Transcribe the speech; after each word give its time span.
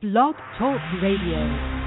Blog 0.00 0.36
Talk 0.56 0.80
Radio. 1.02 1.77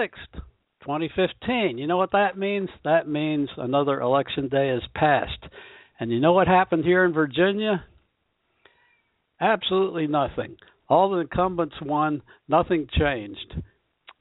6th, 0.00 0.40
2015. 0.80 1.76
You 1.76 1.86
know 1.86 1.98
what 1.98 2.12
that 2.12 2.38
means? 2.38 2.70
That 2.84 3.06
means 3.06 3.50
another 3.58 4.00
election 4.00 4.48
day 4.48 4.68
has 4.68 4.82
passed. 4.94 5.44
And 5.98 6.10
you 6.10 6.20
know 6.20 6.32
what 6.32 6.48
happened 6.48 6.84
here 6.84 7.04
in 7.04 7.12
Virginia? 7.12 7.84
Absolutely 9.40 10.06
nothing. 10.06 10.56
All 10.88 11.10
the 11.10 11.18
incumbents 11.18 11.74
won, 11.82 12.22
nothing 12.48 12.86
changed. 12.98 13.54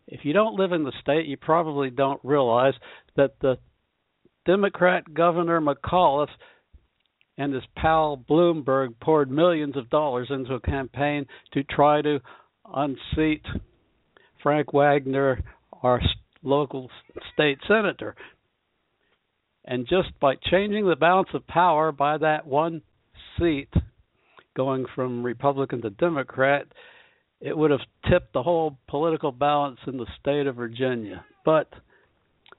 If 0.07 0.21
you 0.23 0.33
don't 0.33 0.59
live 0.59 0.73
in 0.73 0.83
the 0.83 0.91
state, 1.01 1.27
you 1.27 1.37
probably 1.37 1.89
don't 1.89 2.19
realize 2.23 2.73
that 3.15 3.39
the 3.39 3.57
Democrat 4.45 5.13
Governor 5.13 5.61
McAuliffe 5.61 6.27
and 7.37 7.53
his 7.53 7.63
pal 7.77 8.21
Bloomberg 8.29 8.95
poured 9.01 9.31
millions 9.31 9.77
of 9.77 9.89
dollars 9.89 10.27
into 10.29 10.55
a 10.55 10.59
campaign 10.59 11.25
to 11.53 11.63
try 11.63 12.01
to 12.01 12.19
unseat 12.73 13.45
Frank 14.43 14.73
Wagner, 14.73 15.41
our 15.83 16.01
local 16.43 16.89
state 17.33 17.59
senator. 17.67 18.15
And 19.65 19.87
just 19.87 20.09
by 20.19 20.35
changing 20.49 20.87
the 20.87 20.95
balance 20.95 21.29
of 21.33 21.45
power 21.47 21.91
by 21.91 22.17
that 22.17 22.47
one 22.47 22.81
seat, 23.37 23.69
going 24.55 24.85
from 24.95 25.23
Republican 25.23 25.81
to 25.81 25.89
Democrat, 25.89 26.65
it 27.39 27.55
would 27.55 27.71
have 27.71 27.79
tipped 28.09 28.33
the 28.33 28.43
whole 28.43 28.77
political 28.87 29.31
balance 29.31 29.79
in 29.87 29.97
the 29.97 30.07
state 30.19 30.47
of 30.47 30.55
Virginia. 30.55 31.23
But 31.45 31.69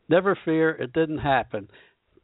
never 0.08 0.38
fear, 0.44 0.70
it 0.70 0.92
didn't 0.92 1.18
happen. 1.18 1.68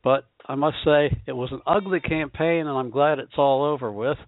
But 0.03 0.25
I 0.47 0.55
must 0.55 0.77
say, 0.85 1.21
it 1.27 1.33
was 1.33 1.51
an 1.53 1.61
ugly 1.67 2.01
campaign, 2.01 2.61
and 2.61 2.71
I'm 2.79 2.91
glad 2.91 3.19
it's 3.19 3.37
all 3.37 3.65
over 3.65 3.91
with. 3.91 4.19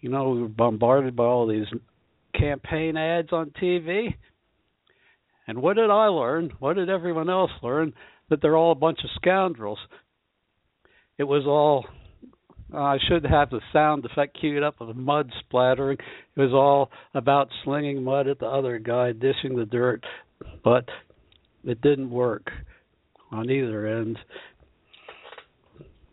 You 0.00 0.10
know, 0.10 0.30
we 0.30 0.42
were 0.42 0.48
bombarded 0.48 1.16
by 1.16 1.24
all 1.24 1.48
these 1.48 1.66
campaign 2.38 2.96
ads 2.96 3.32
on 3.32 3.50
TV. 3.50 4.14
And 5.46 5.62
what 5.62 5.76
did 5.76 5.90
I 5.90 6.06
learn? 6.06 6.50
What 6.58 6.74
did 6.74 6.90
everyone 6.90 7.30
else 7.30 7.52
learn? 7.62 7.94
That 8.30 8.42
they're 8.42 8.56
all 8.56 8.72
a 8.72 8.76
bunch 8.76 9.00
of 9.04 9.10
scoundrels. 9.16 9.78
It 11.18 11.24
was 11.24 11.44
all 11.46 11.86
uh, 12.72 12.78
I 12.78 12.98
should 13.08 13.24
have 13.24 13.50
the 13.50 13.60
sound 13.72 14.04
effect 14.04 14.38
queued 14.40 14.62
up 14.62 14.80
of 14.80 14.96
mud 14.96 15.30
splattering. 15.40 15.98
It 16.36 16.40
was 16.40 16.52
all 16.52 16.90
about 17.14 17.48
slinging 17.64 18.02
mud 18.02 18.26
at 18.26 18.40
the 18.40 18.46
other 18.46 18.78
guy, 18.78 19.12
dishing 19.12 19.56
the 19.56 19.66
dirt. 19.66 20.04
But 20.64 20.88
it 21.64 21.80
didn't 21.80 22.10
work 22.10 22.50
on 23.30 23.50
either 23.50 23.86
end. 23.86 24.18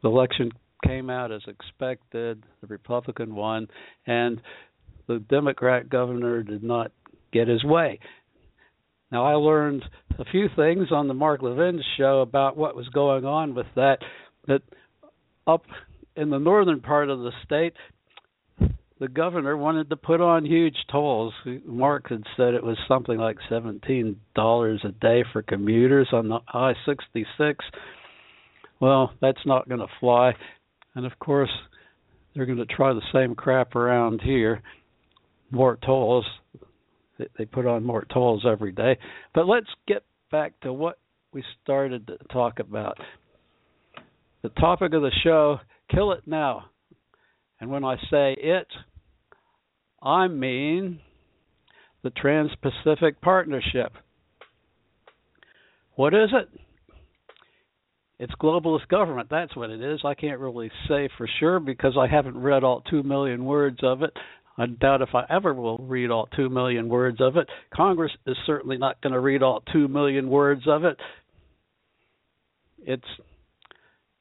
The 0.02 0.10
election 0.10 0.52
came 0.86 1.10
out 1.10 1.32
as 1.32 1.42
expected. 1.48 2.44
The 2.62 2.68
Republican 2.68 3.36
won, 3.36 3.68
and 4.06 4.42
the 5.08 5.20
Democrat 5.20 5.90
governor 5.90 6.44
did 6.44 6.64
not 6.64 6.92
get 7.32 7.48
his 7.48 7.64
way. 7.64 8.00
Now, 9.12 9.26
I 9.26 9.34
learned 9.34 9.84
a 10.18 10.26
few 10.26 10.48
things 10.56 10.88
on 10.92 11.08
the 11.08 11.14
Mark 11.14 11.42
Levin 11.42 11.82
show 11.98 12.22
about 12.22 12.58
what 12.58 12.76
was 12.76 12.88
going 12.90 13.26
on 13.26 13.54
with 13.54 13.68
that. 13.76 13.98
That 14.48 14.62
up 15.46 15.64
in 16.16 16.30
the 16.30 16.40
northern 16.40 16.82
part 16.82 17.10
of 17.10 17.20
the 17.20 17.32
state, 17.46 17.74
the 19.00 19.08
governor 19.08 19.58
wanted 19.58 19.90
to 19.90 19.96
put 19.98 20.22
on 20.22 20.46
huge 20.46 20.78
tolls. 20.92 21.34
Mark 21.66 22.10
had 22.10 22.24
said 22.38 22.54
it 22.54 22.64
was 22.64 22.78
something 22.88 23.18
like 23.18 23.38
seventeen 23.50 24.20
dollars 24.36 24.82
a 24.84 24.92
day 24.92 25.24
for 25.32 25.42
commuters 25.42 26.08
on 26.14 26.30
the 26.30 26.40
I 26.48 26.74
sixty 26.86 27.26
six. 27.38 27.66
Well, 28.80 29.14
that's 29.22 29.46
not 29.46 29.68
going 29.68 29.82
to 29.82 29.88
fly, 30.00 30.34
and 30.96 31.06
of 31.06 31.18
course, 31.20 31.52
they're 32.34 32.46
going 32.46 32.58
to 32.58 32.66
try 32.66 32.94
the 32.94 33.02
same 33.14 33.36
crap 33.36 33.76
around 33.76 34.22
here. 34.22 34.62
More 35.54 35.78
tolls. 35.86 36.26
They 37.38 37.46
put 37.46 37.68
on 37.68 37.84
more 37.84 38.06
tolls 38.12 38.44
every 38.44 38.72
day. 38.72 38.98
But 39.36 39.48
let's 39.48 39.68
get 39.88 40.04
back 40.32 40.60
to 40.62 40.74
what 40.74 40.98
we 41.32 41.44
started 41.62 42.08
to 42.08 42.18
talk 42.32 42.58
about. 42.58 42.98
The 44.42 44.50
topic 44.50 44.96
of 44.96 45.04
the 45.04 45.12
show: 45.24 45.60
kill 45.92 46.12
it 46.12 46.24
now. 46.26 46.66
And 47.60 47.70
when 47.70 47.84
I 47.84 47.98
say 48.10 48.36
it, 48.38 48.68
I 50.02 50.28
mean 50.28 51.00
the 52.02 52.10
Trans 52.10 52.52
Pacific 52.62 53.22
Partnership. 53.22 53.94
What 55.96 56.16
is 56.16 56.30
it? 56.34 56.50
It's 58.18 58.34
globalist 58.42 58.88
government. 58.88 59.28
That's 59.30 59.56
what 59.56 59.70
it 59.70 59.84
is. 59.84 60.02
I 60.04 60.16
can't 60.16 60.40
really 60.40 60.72
say 60.88 61.10
for 61.16 61.30
sure 61.40 61.60
because 61.60 61.96
I 61.96 62.08
haven't 62.08 62.38
read 62.38 62.64
all 62.64 62.82
two 62.82 63.04
million 63.04 63.46
words 63.46 63.80
of 63.84 64.02
it. 64.02 64.12
I 64.58 64.68
doubt 64.68 65.02
if 65.02 65.16
I 65.16 65.26
ever 65.30 65.54
will 65.54 65.80
read 65.80 66.12
all 66.12 66.28
two 66.36 66.50
million 66.50 66.88
words 66.88 67.20
of 67.20 67.38
it. 67.38 67.48
Congress 67.74 68.12
is 68.28 68.38
certainly 68.46 68.78
not 68.78 69.02
going 69.02 69.14
to 69.14 69.20
read 69.20 69.42
all 69.42 69.64
two 69.72 69.88
million 69.88 70.30
words 70.30 70.64
of 70.68 70.84
it. 70.84 70.98
It's 72.86 73.04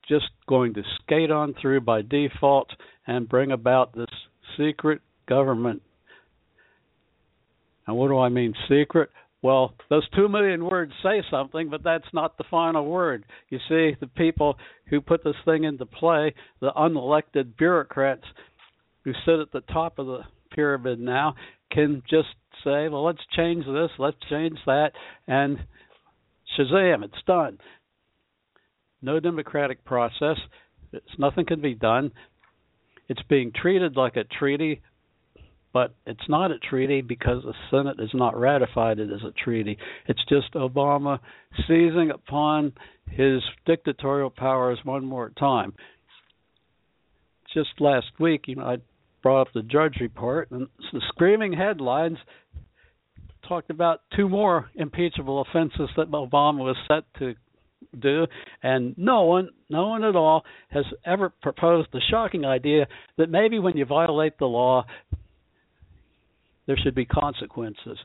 just 0.08 0.30
going 0.48 0.74
to 0.74 0.82
skate 1.02 1.30
on 1.30 1.54
through 1.60 1.82
by 1.82 2.02
default 2.02 2.70
and 3.06 3.28
bring 3.28 3.52
about 3.52 3.94
this 3.94 4.06
secret 4.56 5.00
government. 5.28 5.82
And 7.86 7.96
what 7.96 8.08
do 8.08 8.18
I 8.18 8.28
mean 8.28 8.54
secret? 8.68 9.10
Well, 9.42 9.74
those 9.90 10.08
two 10.10 10.28
million 10.28 10.64
words 10.64 10.92
say 11.02 11.22
something, 11.28 11.68
but 11.68 11.82
that's 11.82 12.04
not 12.12 12.38
the 12.38 12.44
final 12.48 12.86
word. 12.86 13.24
You 13.48 13.58
see, 13.68 13.96
the 14.00 14.06
people 14.16 14.56
who 14.86 15.00
put 15.00 15.24
this 15.24 15.34
thing 15.44 15.64
into 15.64 15.84
play, 15.84 16.32
the 16.60 16.70
unelected 16.76 17.56
bureaucrats 17.58 18.22
who 19.04 19.12
sit 19.24 19.40
at 19.40 19.52
the 19.52 19.60
top 19.72 19.98
of 19.98 20.06
the 20.06 20.20
pyramid 20.54 21.00
now, 21.00 21.34
can 21.70 22.02
just 22.08 22.28
say, 22.64 22.88
well, 22.88 23.04
let's 23.04 23.22
change 23.36 23.64
this, 23.64 23.90
let's 23.98 24.16
change 24.28 24.58
that, 24.66 24.92
and 25.26 25.58
shazam, 26.58 27.02
it's 27.04 27.22
done. 27.26 27.58
No 29.00 29.18
democratic 29.18 29.84
process. 29.84 30.36
It's, 30.92 31.18
nothing 31.18 31.46
can 31.46 31.60
be 31.60 31.74
done. 31.74 32.12
It's 33.08 33.22
being 33.28 33.52
treated 33.54 33.96
like 33.96 34.16
a 34.16 34.24
treaty 34.24 34.80
but 35.72 35.94
it's 36.06 36.28
not 36.28 36.50
a 36.50 36.58
treaty 36.58 37.00
because 37.00 37.42
the 37.42 37.54
Senate 37.70 37.98
has 37.98 38.10
not 38.12 38.38
ratified 38.38 38.98
it 38.98 39.10
as 39.10 39.22
a 39.22 39.32
treaty. 39.32 39.78
It's 40.06 40.22
just 40.28 40.52
Obama 40.54 41.18
seizing 41.66 42.10
upon 42.10 42.72
his 43.08 43.42
dictatorial 43.64 44.30
powers 44.30 44.78
one 44.84 45.04
more 45.04 45.30
time. 45.30 45.72
Just 47.54 47.70
last 47.80 48.06
week, 48.18 48.44
you 48.48 48.56
know, 48.56 48.64
I 48.64 48.76
brought 49.22 49.42
up 49.42 49.48
the 49.54 49.62
Drudge 49.62 49.96
Report, 50.00 50.50
and 50.50 50.68
the 50.92 51.00
screaming 51.08 51.52
headlines 51.52 52.18
talked 53.46 53.70
about 53.70 54.02
two 54.16 54.28
more 54.28 54.70
impeachable 54.74 55.40
offenses 55.42 55.88
that 55.96 56.10
Obama 56.10 56.58
was 56.58 56.76
set 56.88 57.04
to 57.18 57.34
do, 58.00 58.26
and 58.62 58.94
no 58.96 59.24
one, 59.24 59.50
no 59.68 59.88
one 59.88 60.04
at 60.04 60.16
all 60.16 60.44
has 60.70 60.84
ever 61.04 61.30
proposed 61.42 61.88
the 61.92 62.00
shocking 62.10 62.44
idea 62.44 62.86
that 63.18 63.30
maybe 63.30 63.58
when 63.58 63.76
you 63.76 63.84
violate 63.84 64.38
the 64.38 64.46
law, 64.46 64.84
there 66.66 66.76
should 66.82 66.94
be 66.94 67.04
consequences. 67.04 67.98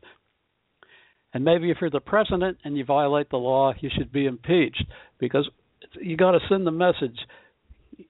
And 1.33 1.43
maybe 1.43 1.69
if 1.69 1.77
you're 1.79 1.89
the 1.89 1.99
president 1.99 2.57
and 2.63 2.77
you 2.77 2.83
violate 2.83 3.29
the 3.29 3.37
law, 3.37 3.73
you 3.79 3.89
should 3.95 4.11
be 4.11 4.25
impeached 4.25 4.83
because 5.19 5.47
you 6.01 6.17
got 6.17 6.31
to 6.31 6.39
send 6.49 6.65
the 6.65 6.71
message 6.71 7.17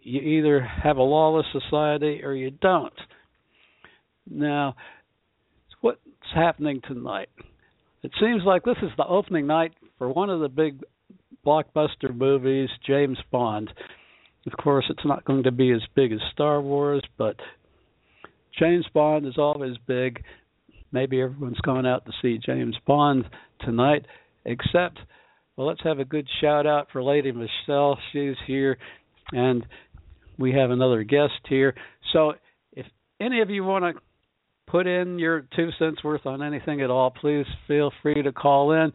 you 0.02 0.20
either 0.22 0.62
have 0.62 0.98
a 0.98 1.04
lawless 1.04 1.46
society 1.52 2.22
or 2.24 2.34
you 2.34 2.52
don't. 2.52 2.94
Now, 4.30 4.76
what's 5.82 6.00
happening 6.36 6.82
tonight? 6.88 7.30
It 8.04 8.12
seems 8.20 8.44
like 8.46 8.64
this 8.64 8.78
is 8.82 8.92
the 8.98 9.06
opening 9.08 9.48
night 9.48 9.74
for 9.98 10.10
one 10.10 10.30
of 10.30 10.40
the 10.42 10.50
big 10.50 10.84
blockbuster 11.46 12.14
movies, 12.14 12.70
James 12.86 13.18
Bond. 13.32 13.72
Of 14.46 14.54
course, 14.62 14.86
it's 14.90 15.06
not 15.06 15.26
going 15.26 15.44
to 15.44 15.52
be 15.52 15.72
as 15.72 15.82
big 15.96 16.12
as 16.12 16.20
Star 16.34 16.62
Wars, 16.62 17.04
but 17.18 17.36
James 18.60 18.86
Bond 18.94 19.26
is 19.26 19.38
always 19.38 19.76
big. 19.88 20.24
maybe 20.92 21.22
everyone's 21.22 21.60
going 21.62 21.86
out 21.86 22.06
to 22.06 22.12
see 22.22 22.40
James 22.44 22.76
Bond 22.86 23.26
tonight, 23.62 24.06
except, 24.46 25.00
well, 25.56 25.68
let's 25.68 25.84
have 25.84 26.00
a 26.00 26.06
good 26.06 26.28
shout 26.42 26.66
out 26.66 26.88
for 26.92 27.04
Lady 27.04 27.32
Michelle. 27.32 27.98
She's 28.12 28.36
here, 28.46 28.78
and 29.32 29.66
we 30.38 30.54
have 30.54 30.72
another 30.72 31.04
guest 31.04 31.40
here. 31.48 31.76
So 32.14 32.34
if 32.74 32.86
any 33.20 33.42
of 33.42 33.50
you 33.50 33.64
want 33.64 33.84
to 33.86 34.02
put 34.68 34.88
in 34.88 35.18
your 35.18 35.48
two 35.56 35.70
cents 35.80 36.04
worth 36.04 36.26
on 36.26 36.44
anything 36.44 36.82
at 36.82 36.90
all, 36.90 37.12
please 37.12 37.46
feel 37.68 37.92
free 38.02 38.22
to 38.22 38.32
call 38.32 38.74
in. 38.74 38.92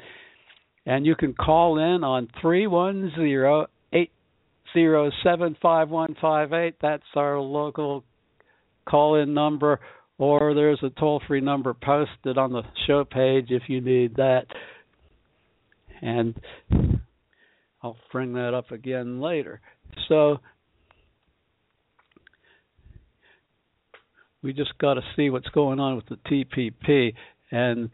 And 0.85 1.07
you 1.07 1.15
can 1.15 1.33
call 1.33 1.79
in 1.79 2.03
on 2.05 2.29
310 2.41 3.67
807 3.93 5.57
That's 6.81 7.03
our 7.15 7.39
local 7.39 8.05
call 8.89 9.17
in 9.17 9.33
number, 9.35 9.81
or 10.19 10.55
there's 10.55 10.81
a 10.83 10.91
toll 10.91 11.23
free 11.27 11.41
number 11.41 11.75
posted 11.75 12.37
on 12.39 12.53
the 12.53 12.63
show 12.87 13.05
page 13.05 13.47
if 13.51 13.63
you 13.69 13.81
need 13.81 14.17
that. 14.17 14.47
And 16.01 16.35
I'll 17.83 17.97
bring 18.11 18.33
that 18.35 18.55
up 18.55 18.71
again 18.73 19.21
later. 19.21 19.61
So 20.09 20.39
we 24.43 24.53
just 24.53 24.77
got 24.79 24.95
to 24.95 25.03
see 25.17 25.31
what's 25.31 25.49
going 25.49 25.81
on 25.81 25.97
with 25.97 26.07
the 26.07 26.17
TPP, 26.29 27.15
and 27.51 27.91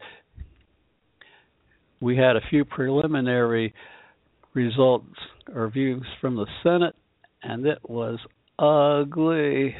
we 2.01 2.17
had 2.17 2.35
a 2.35 2.41
few 2.49 2.65
preliminary 2.65 3.73
results 4.53 5.15
or 5.53 5.69
views 5.69 6.05
from 6.21 6.35
the 6.35 6.47
Senate, 6.63 6.95
and 7.43 7.65
it 7.65 7.79
was 7.83 8.19
ugly. 8.57 9.75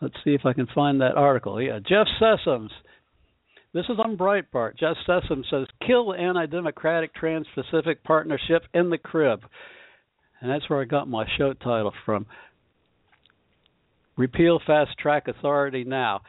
Let's 0.00 0.14
see 0.24 0.34
if 0.34 0.46
I 0.46 0.52
can 0.52 0.66
find 0.74 1.00
that 1.00 1.16
article. 1.16 1.60
Yeah, 1.60 1.78
Jeff 1.78 2.06
Sessions. 2.18 2.70
This 3.72 3.84
is 3.88 3.98
on 3.98 4.16
Breitbart. 4.16 4.76
Jeff 4.78 4.96
Sessions 5.06 5.46
says, 5.48 5.66
"Kill 5.86 6.06
the 6.10 6.18
anti-democratic 6.18 7.14
Trans-Pacific 7.14 8.02
Partnership 8.02 8.64
in 8.74 8.90
the 8.90 8.98
crib," 8.98 9.44
and 10.40 10.50
that's 10.50 10.68
where 10.68 10.80
I 10.80 10.84
got 10.84 11.08
my 11.08 11.24
show 11.36 11.52
title 11.52 11.92
from. 12.04 12.26
Repeal 14.16 14.58
fast 14.66 14.98
track 14.98 15.28
authority 15.28 15.84
now. 15.84 16.22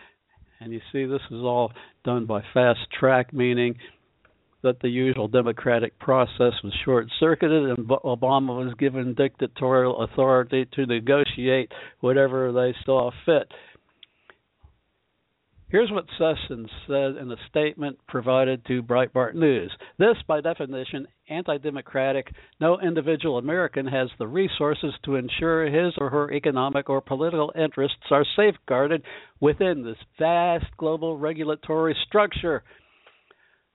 And 0.60 0.72
you 0.72 0.82
see, 0.92 1.06
this 1.06 1.24
is 1.32 1.42
all 1.42 1.74
done 2.04 2.26
by 2.26 2.44
fast 2.54 2.92
track, 2.92 3.34
meaning 3.34 3.80
that 4.62 4.80
the 4.80 4.90
usual 4.90 5.28
democratic 5.28 5.98
process 5.98 6.54
was 6.64 6.74
short 6.86 7.08
circuited 7.20 7.72
and 7.72 7.88
Obama 7.88 8.64
was 8.64 8.76
given 8.76 9.16
dictatorial 9.16 10.04
authority 10.04 10.66
to 10.74 10.86
negotiate 10.86 11.72
whatever 12.00 12.52
they 12.52 12.76
saw 12.86 13.10
fit. 13.26 13.52
Here's 15.72 15.90
what 15.90 16.04
Sessions 16.18 16.70
said 16.86 17.16
in 17.16 17.32
a 17.32 17.38
statement 17.48 17.98
provided 18.10 18.66
to 18.66 18.84
Breitbart 18.84 19.36
News. 19.36 19.72
This, 19.98 20.18
by 20.28 20.42
definition, 20.42 21.08
anti 21.30 21.60
democratic, 21.60 22.30
no 22.60 22.78
individual 22.82 23.38
American 23.38 23.88
has 23.88 24.10
the 24.20 24.28
resources 24.28 24.94
to 25.06 25.16
ensure 25.16 25.68
his 25.68 25.94
or 25.98 26.10
her 26.10 26.30
economic 26.34 26.90
or 26.90 27.00
political 27.00 27.54
interests 27.56 28.04
are 28.12 28.26
safeguarded 28.36 29.02
within 29.40 29.82
this 29.82 29.96
vast 30.20 30.66
global 30.76 31.16
regulatory 31.16 31.96
structure. 32.06 32.64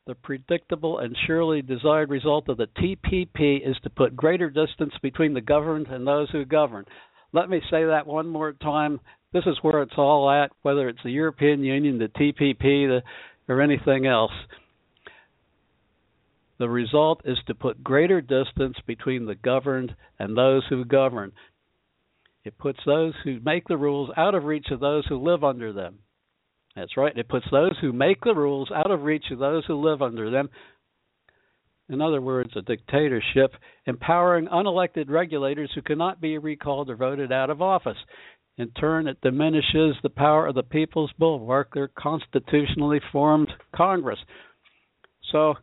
The 0.06 0.16
predictable 0.16 0.98
and 0.98 1.16
surely 1.26 1.62
desired 1.62 2.10
result 2.10 2.50
of 2.50 2.58
the 2.58 2.68
TPP 2.78 3.66
is 3.66 3.76
to 3.84 3.90
put 3.90 4.14
greater 4.14 4.50
distance 4.50 4.92
between 5.00 5.32
the 5.32 5.40
governed 5.40 5.86
and 5.86 6.06
those 6.06 6.28
who 6.30 6.44
govern. 6.44 6.84
Let 7.32 7.50
me 7.50 7.60
say 7.70 7.84
that 7.84 8.06
one 8.06 8.28
more 8.28 8.52
time. 8.52 9.00
This 9.32 9.44
is 9.46 9.58
where 9.62 9.82
it's 9.82 9.98
all 9.98 10.30
at, 10.30 10.50
whether 10.62 10.88
it's 10.88 11.02
the 11.02 11.10
European 11.10 11.62
Union, 11.62 11.98
the 11.98 12.08
TPP, 12.08 12.58
the, 12.60 13.02
or 13.48 13.60
anything 13.60 14.06
else. 14.06 14.32
The 16.58 16.68
result 16.68 17.20
is 17.24 17.38
to 17.46 17.54
put 17.54 17.84
greater 17.84 18.20
distance 18.20 18.76
between 18.86 19.26
the 19.26 19.34
governed 19.34 19.94
and 20.18 20.36
those 20.36 20.64
who 20.68 20.84
govern. 20.84 21.32
It 22.44 22.56
puts 22.58 22.78
those 22.86 23.12
who 23.24 23.40
make 23.40 23.68
the 23.68 23.76
rules 23.76 24.10
out 24.16 24.34
of 24.34 24.44
reach 24.44 24.68
of 24.70 24.80
those 24.80 25.04
who 25.06 25.18
live 25.18 25.44
under 25.44 25.72
them. 25.72 25.98
That's 26.76 26.96
right. 26.96 27.16
It 27.16 27.28
puts 27.28 27.46
those 27.50 27.76
who 27.80 27.92
make 27.92 28.22
the 28.22 28.34
rules 28.34 28.70
out 28.70 28.90
of 28.90 29.02
reach 29.02 29.26
of 29.30 29.38
those 29.38 29.64
who 29.66 29.74
live 29.74 30.00
under 30.00 30.30
them. 30.30 30.48
In 31.88 32.00
other 32.00 32.20
words, 32.20 32.50
a 32.56 32.62
dictatorship, 32.62 33.52
empowering 33.86 34.46
unelected 34.46 35.08
regulators 35.08 35.70
who 35.74 35.82
cannot 35.82 36.20
be 36.20 36.38
recalled 36.38 36.90
or 36.90 36.96
voted 36.96 37.30
out 37.30 37.50
of 37.50 37.62
office. 37.62 37.98
In 38.58 38.70
turn, 38.70 39.06
it 39.06 39.20
diminishes 39.20 39.96
the 40.02 40.10
power 40.10 40.46
of 40.46 40.54
the 40.54 40.62
People's 40.62 41.12
Bulwark, 41.18 41.74
their 41.74 41.88
constitutionally 41.88 43.00
formed 43.12 43.52
Congress. 43.74 44.18
So, 45.30 45.54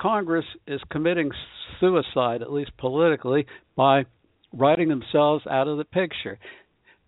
Congress 0.00 0.44
is 0.66 0.80
committing 0.90 1.30
suicide, 1.78 2.42
at 2.42 2.52
least 2.52 2.72
politically, 2.78 3.46
by 3.76 4.04
writing 4.52 4.88
themselves 4.88 5.46
out 5.46 5.68
of 5.68 5.78
the 5.78 5.84
picture. 5.84 6.38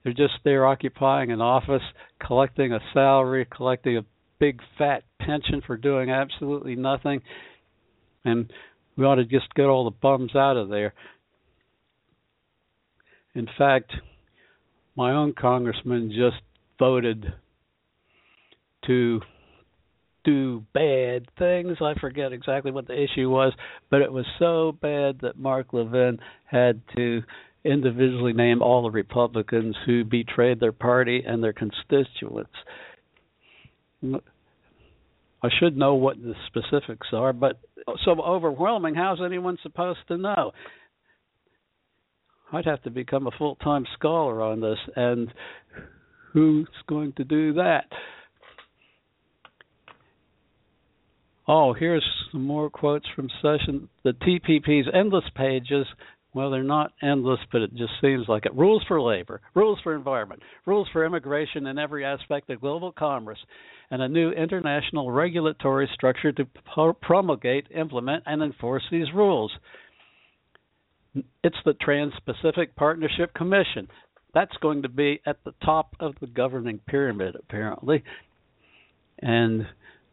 They're 0.03 0.13
just 0.13 0.35
there 0.45 0.67
occupying 0.67 1.33
an 1.33 1.41
office, 1.41 1.83
collecting 2.25 2.73
a 2.73 2.81
salary, 2.93 3.47
collecting 3.47 3.97
a 3.97 4.05
big 4.39 4.61
fat 4.77 5.03
pension 5.21 5.63
for 5.67 5.77
doing 5.77 6.11
absolutely 6.11 6.77
nothing. 6.77 7.21
And 8.29 8.53
we 8.97 9.05
ought 9.05 9.17
to 9.17 9.25
just 9.25 9.53
get 9.55 9.67
all 9.67 9.85
the 9.85 9.91
bums 9.91 10.35
out 10.35 10.57
of 10.57 10.69
there. 10.69 10.95
In 13.35 13.49
fact, 13.57 13.93
my 14.97 15.13
own 15.13 15.33
congressman 15.33 16.11
just 16.11 16.43
voted 16.79 17.33
to 18.87 19.21
do 20.25 20.65
bad 20.75 21.29
things. 21.39 21.77
I 21.81 21.95
forget 22.01 22.33
exactly 22.33 22.71
what 22.71 22.87
the 22.87 23.01
issue 23.01 23.31
was, 23.31 23.53
but 23.91 24.03
it 24.03 24.13
was 24.13 24.27
so 24.39 24.73
bad 24.73 25.21
that 25.23 25.39
Mark 25.39 25.73
Levin 25.73 26.19
had 26.45 26.83
to 26.97 27.23
individually 27.65 28.33
name 28.33 28.63
all 28.63 28.83
the 28.83 28.91
Republicans 28.91 29.77
who 29.87 30.05
betrayed 30.05 30.61
their 30.61 30.73
party 30.73 31.23
and 31.27 31.43
their 31.43 31.53
constituents. 31.53 32.51
I 35.43 35.49
should 35.61 35.77
know 35.77 35.95
what 35.95 36.17
the 36.17 36.35
specifics 36.47 37.09
are, 37.13 37.33
but 37.33 37.61
uh, 37.87 37.93
so 38.05 38.21
overwhelming, 38.21 38.95
how's 38.95 39.21
anyone 39.25 39.57
supposed 39.63 40.01
to 40.09 40.17
know? 40.17 40.53
I'd 42.53 42.65
have 42.65 42.83
to 42.85 42.91
become 42.91 43.27
a 43.27 43.31
full 43.39 43.57
time 43.57 43.85
scholar 43.95 44.43
on 44.43 44.61
this, 44.61 44.79
and 44.97 45.33
who's 46.33 46.69
going 46.89 47.13
to 47.19 47.25
do 47.25 47.55
that? 47.55 47.85
Oh, 51.47 51.73
here's 51.73 52.05
some 52.31 52.45
more 52.45 52.69
quotes 52.69 53.07
from 53.15 53.31
session. 53.41 53.89
The 54.05 54.13
TPP's 54.13 54.89
endless 54.93 55.25
pages. 55.35 55.87
Well, 56.35 56.51
they're 56.51 56.63
not 56.63 56.93
endless, 57.03 57.41
but 57.51 57.63
it 57.63 57.75
just 57.75 57.93
seems 58.01 58.29
like 58.29 58.45
it. 58.45 58.55
Rules 58.55 58.85
for 58.87 59.01
labor, 59.01 59.41
rules 59.55 59.79
for 59.83 59.95
environment, 59.97 60.43
rules 60.67 60.87
for 60.93 61.05
immigration 61.05 61.67
and 61.67 61.79
every 61.79 62.05
aspect 62.05 62.51
of 62.51 62.61
global 62.61 62.93
commerce, 62.93 63.39
and 63.91 64.03
a 64.03 64.09
new 64.09 64.31
international 64.31 65.11
regulatory 65.11 65.89
structure 65.95 66.31
to 66.33 66.47
promulgate, 67.01 67.67
implement, 67.75 68.25
and 68.27 68.43
enforce 68.43 68.83
these 68.91 69.13
rules. 69.15 69.51
It's 71.43 71.57
the 71.65 71.73
Trans 71.75 72.13
Pacific 72.27 72.77
Partnership 72.77 73.33
Commission. 73.33 73.89
That's 74.35 74.57
going 74.61 74.83
to 74.83 74.91
be 74.91 75.21
at 75.25 75.43
the 75.45 75.55
top 75.65 75.97
of 75.99 76.15
the 76.21 76.27
governing 76.27 76.81
pyramid, 76.87 77.37
apparently. 77.37 78.05
And 79.21 79.67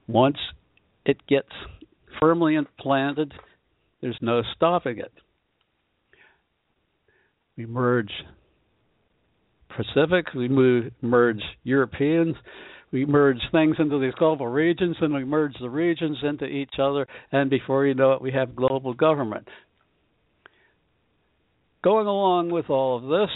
once 0.07 0.37
it 1.05 1.17
gets 1.27 1.49
firmly 2.19 2.55
implanted, 2.55 3.33
there's 4.01 4.17
no 4.21 4.41
stopping 4.55 4.99
it. 4.99 5.11
We 7.57 7.65
merge 7.65 8.11
Pacific, 9.75 10.33
we 10.33 10.47
move, 10.47 10.91
merge 11.01 11.41
Europeans, 11.63 12.35
we 12.91 13.05
merge 13.05 13.39
things 13.51 13.75
into 13.79 13.99
these 13.99 14.13
global 14.17 14.47
regions, 14.47 14.95
and 15.01 15.13
we 15.13 15.25
merge 15.25 15.55
the 15.59 15.69
regions 15.69 16.17
into 16.23 16.45
each 16.45 16.75
other, 16.81 17.07
and 17.31 17.49
before 17.49 17.85
you 17.85 17.93
know 17.93 18.13
it, 18.13 18.21
we 18.21 18.31
have 18.31 18.55
global 18.55 18.93
government. 18.93 19.47
Going 21.83 22.07
along 22.07 22.51
with 22.51 22.69
all 22.69 22.97
of 22.97 23.03
this, 23.03 23.29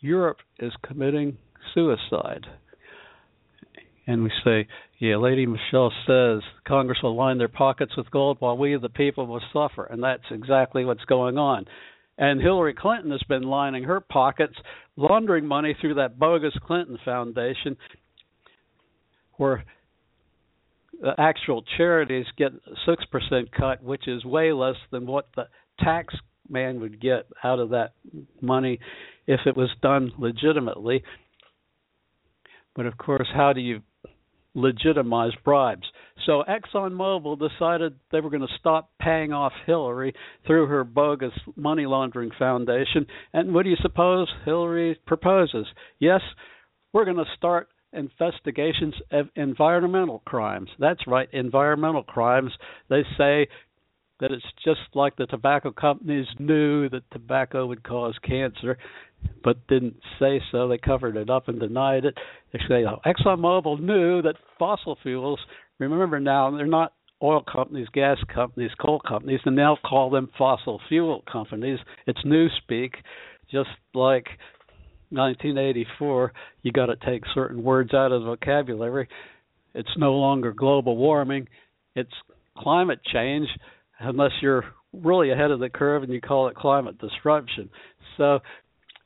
Europe 0.00 0.38
is 0.58 0.72
committing 0.86 1.36
suicide. 1.74 2.46
And 4.06 4.22
we 4.22 4.30
say, 4.44 4.66
yeah, 4.98 5.16
Lady 5.16 5.46
Michelle 5.46 5.92
says 6.06 6.42
Congress 6.66 6.98
will 7.02 7.16
line 7.16 7.38
their 7.38 7.48
pockets 7.48 7.96
with 7.96 8.10
gold 8.10 8.38
while 8.40 8.56
we, 8.56 8.76
the 8.76 8.88
people, 8.88 9.26
will 9.26 9.42
suffer. 9.52 9.84
And 9.84 10.02
that's 10.02 10.24
exactly 10.30 10.84
what's 10.84 11.04
going 11.04 11.38
on. 11.38 11.66
And 12.16 12.40
Hillary 12.40 12.74
Clinton 12.74 13.12
has 13.12 13.22
been 13.28 13.44
lining 13.44 13.84
her 13.84 14.00
pockets, 14.00 14.54
laundering 14.96 15.46
money 15.46 15.76
through 15.80 15.94
that 15.94 16.18
bogus 16.18 16.54
Clinton 16.66 16.98
Foundation, 17.04 17.76
where 19.36 19.64
actual 21.16 21.62
charities 21.76 22.26
get 22.36 22.50
a 22.52 22.90
6% 22.90 23.52
cut, 23.56 23.82
which 23.84 24.08
is 24.08 24.24
way 24.24 24.52
less 24.52 24.74
than 24.90 25.06
what 25.06 25.28
the 25.36 25.46
tax 25.78 26.12
man 26.48 26.80
would 26.80 27.00
get 27.00 27.26
out 27.44 27.60
of 27.60 27.70
that 27.70 27.92
money 28.40 28.80
if 29.28 29.40
it 29.46 29.56
was 29.56 29.70
done 29.80 30.10
legitimately. 30.18 31.04
But 32.74 32.86
of 32.86 32.98
course, 32.98 33.28
how 33.32 33.52
do 33.52 33.60
you 33.60 33.82
legitimize 34.54 35.32
bribes? 35.44 35.86
So 36.26 36.42
ExxonMobil 36.48 37.38
decided 37.38 37.94
they 38.10 38.20
were 38.20 38.30
going 38.30 38.42
to 38.42 38.58
stop 38.58 38.90
paying 39.00 39.32
off 39.32 39.52
Hillary 39.66 40.14
through 40.46 40.66
her 40.66 40.84
bogus 40.84 41.32
money 41.56 41.86
laundering 41.86 42.30
foundation. 42.38 43.06
And 43.32 43.54
what 43.54 43.62
do 43.62 43.70
you 43.70 43.76
suppose 43.80 44.28
Hillary 44.44 44.98
proposes? 45.06 45.66
Yes, 45.98 46.20
we're 46.92 47.04
going 47.04 47.16
to 47.16 47.24
start 47.36 47.68
investigations 47.92 48.94
of 49.12 49.28
environmental 49.36 50.22
crimes. 50.26 50.68
That's 50.78 51.06
right, 51.06 51.28
environmental 51.32 52.02
crimes. 52.02 52.52
They 52.90 53.02
say 53.16 53.48
that 54.20 54.32
it's 54.32 54.44
just 54.64 54.80
like 54.94 55.16
the 55.16 55.26
tobacco 55.26 55.70
companies 55.70 56.26
knew 56.38 56.88
that 56.88 57.10
tobacco 57.12 57.66
would 57.66 57.84
cause 57.84 58.14
cancer, 58.26 58.76
but 59.42 59.66
didn't 59.68 59.96
say 60.18 60.40
so. 60.50 60.68
They 60.68 60.78
covered 60.78 61.16
it 61.16 61.30
up 61.30 61.48
and 61.48 61.60
denied 61.60 62.04
it. 62.04 62.14
Oh, 62.54 62.96
ExxonMobil 63.06 63.80
knew 63.80 64.22
that 64.22 64.36
fossil 64.58 64.96
fuels. 65.02 65.40
Remember 65.78 66.18
now, 66.18 66.50
they're 66.50 66.66
not 66.66 66.92
oil 67.22 67.42
companies, 67.50 67.88
gas 67.92 68.18
companies, 68.32 68.70
coal 68.80 69.00
companies, 69.06 69.40
and 69.44 69.56
they'll 69.56 69.78
call 69.84 70.10
them 70.10 70.30
fossil 70.36 70.80
fuel 70.88 71.22
companies. 71.30 71.78
It's 72.06 72.20
newspeak, 72.24 72.92
just 73.50 73.70
like 73.94 74.26
1984. 75.10 76.32
You 76.62 76.72
got 76.72 76.86
to 76.86 76.96
take 76.96 77.22
certain 77.34 77.62
words 77.62 77.94
out 77.94 78.12
of 78.12 78.22
the 78.22 78.26
vocabulary. 78.26 79.08
It's 79.74 79.88
no 79.96 80.14
longer 80.14 80.52
global 80.52 80.96
warming. 80.96 81.48
It's 81.94 82.12
climate 82.56 83.00
change 83.12 83.48
unless 84.00 84.32
you're 84.40 84.64
really 84.92 85.30
ahead 85.30 85.50
of 85.50 85.60
the 85.60 85.68
curve 85.68 86.02
and 86.02 86.12
you 86.12 86.20
call 86.20 86.48
it 86.48 86.54
climate 86.54 86.98
disruption. 86.98 87.68
So 88.16 88.40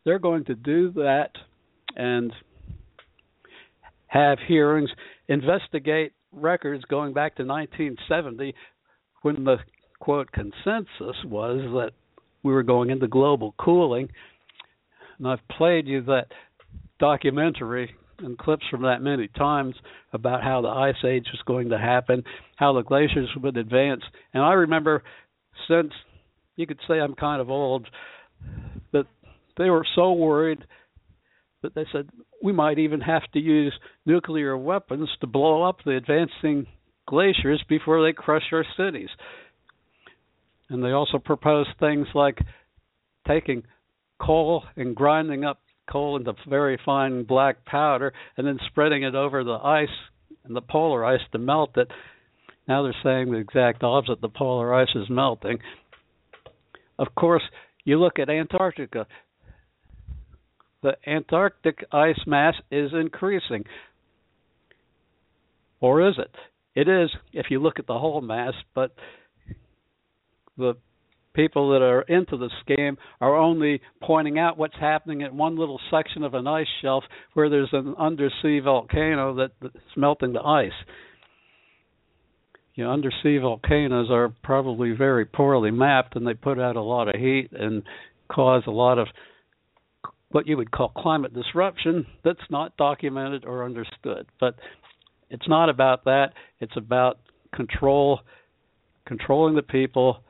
they're 0.04 0.18
going 0.18 0.44
to 0.47 0.54
do 0.54 0.92
that 0.92 1.30
and 1.97 2.32
have 4.06 4.38
hearings, 4.47 4.90
investigate 5.28 6.12
records 6.32 6.85
going 6.85 7.12
back 7.12 7.37
to 7.37 7.44
1970 7.44 8.54
when 9.23 9.44
the 9.44 9.56
quote 10.00 10.30
consensus 10.32 11.16
was 11.25 11.61
that 11.75 11.90
we 12.42 12.52
were 12.52 12.62
going 12.62 12.90
into 12.90 13.06
global 13.06 13.54
cooling. 13.59 14.09
And 15.18 15.28
I've 15.28 15.47
played 15.56 15.87
you 15.87 16.02
that 16.02 16.26
documentary 16.99 17.94
and 18.18 18.38
clips 18.38 18.64
from 18.71 18.82
that 18.82 19.02
many 19.02 19.28
times 19.28 19.75
about 20.12 20.42
how 20.42 20.61
the 20.61 20.68
ice 20.68 21.04
age 21.04 21.26
was 21.32 21.40
going 21.47 21.71
to 21.71 21.78
happen, 21.78 22.23
how 22.56 22.73
the 22.73 22.82
glaciers 22.82 23.28
would 23.40 23.56
advance. 23.56 24.02
And 24.35 24.42
I 24.42 24.52
remember 24.52 25.02
since 25.68 25.92
you 26.56 26.66
could 26.66 26.80
say 26.88 27.00
I'm 27.00 27.14
kind 27.14 27.40
of 27.40 27.50
old 27.50 27.87
they 29.56 29.71
were 29.71 29.87
so 29.94 30.12
worried 30.12 30.64
that 31.62 31.75
they 31.75 31.87
said 31.92 32.09
we 32.42 32.52
might 32.52 32.78
even 32.78 33.00
have 33.00 33.23
to 33.32 33.38
use 33.38 33.73
nuclear 34.04 34.56
weapons 34.56 35.09
to 35.21 35.26
blow 35.26 35.62
up 35.62 35.78
the 35.85 35.97
advancing 35.97 36.66
glaciers 37.06 37.62
before 37.68 38.04
they 38.04 38.12
crush 38.12 38.42
our 38.52 38.64
cities. 38.76 39.09
And 40.68 40.82
they 40.82 40.90
also 40.90 41.18
proposed 41.18 41.71
things 41.78 42.06
like 42.14 42.38
taking 43.26 43.64
coal 44.21 44.64
and 44.76 44.97
grinding 44.97 45.44
up 45.44 45.61
coal 45.90 46.16
into 46.16 46.32
very 46.49 46.78
fine 46.85 47.25
black 47.25 47.64
powder 47.64 48.12
and 48.37 48.47
then 48.47 48.59
spreading 48.68 49.02
it 49.02 49.14
over 49.14 49.44
the 49.44 49.52
ice 49.52 49.88
and 50.44 50.56
the 50.56 50.62
polar 50.62 51.04
ice 51.04 51.21
to 51.32 51.38
melt 51.38 51.76
it. 51.76 51.88
Now 52.66 52.82
they're 52.82 52.94
saying 53.02 53.30
the 53.30 53.38
exact 53.38 53.82
opposite 53.82 54.21
the 54.21 54.28
polar 54.28 54.75
ice 54.75 54.94
is 54.94 55.11
melting. 55.11 55.59
Of 56.99 57.14
course, 57.14 57.42
you 57.85 57.99
look 57.99 58.18
at 58.18 58.30
Antarctica. 58.30 59.06
The 60.82 60.96
Antarctic 61.06 61.84
ice 61.92 62.20
mass 62.26 62.54
is 62.70 62.90
increasing. 62.92 63.64
Or 65.80 66.08
is 66.08 66.14
it? 66.18 66.34
It 66.74 66.88
is 66.88 67.10
if 67.32 67.46
you 67.50 67.60
look 67.60 67.78
at 67.78 67.86
the 67.86 67.98
whole 67.98 68.20
mass, 68.20 68.54
but 68.74 68.92
the 70.56 70.74
people 71.34 71.70
that 71.70 71.82
are 71.82 72.02
into 72.02 72.36
the 72.36 72.50
scheme 72.60 72.98
are 73.20 73.36
only 73.36 73.80
pointing 74.02 74.38
out 74.38 74.58
what's 74.58 74.76
happening 74.78 75.22
at 75.22 75.34
one 75.34 75.56
little 75.56 75.80
section 75.90 76.22
of 76.22 76.34
an 76.34 76.46
ice 76.46 76.66
shelf 76.82 77.04
where 77.32 77.48
there's 77.48 77.70
an 77.72 77.94
undersea 77.98 78.60
volcano 78.60 79.48
that's 79.60 79.74
melting 79.96 80.32
the 80.32 80.42
ice. 80.42 80.70
You 82.74 82.84
know, 82.84 82.92
undersea 82.92 83.38
volcanoes 83.38 84.10
are 84.10 84.34
probably 84.42 84.92
very 84.92 85.26
poorly 85.26 85.70
mapped, 85.70 86.16
and 86.16 86.26
they 86.26 86.34
put 86.34 86.58
out 86.58 86.76
a 86.76 86.82
lot 86.82 87.08
of 87.08 87.20
heat 87.20 87.50
and 87.52 87.82
cause 88.30 88.62
a 88.66 88.70
lot 88.70 88.98
of 88.98 89.08
what 90.32 90.46
you 90.46 90.56
would 90.56 90.70
call 90.70 90.88
climate 90.88 91.32
disruption 91.34 92.06
that's 92.24 92.40
not 92.50 92.76
documented 92.76 93.44
or 93.44 93.64
understood. 93.64 94.26
But 94.40 94.56
it's 95.30 95.48
not 95.48 95.68
about 95.68 96.04
that. 96.04 96.32
It's 96.60 96.76
about 96.76 97.18
control, 97.54 98.20
controlling 99.06 99.54
the 99.54 99.62
people 99.62 100.22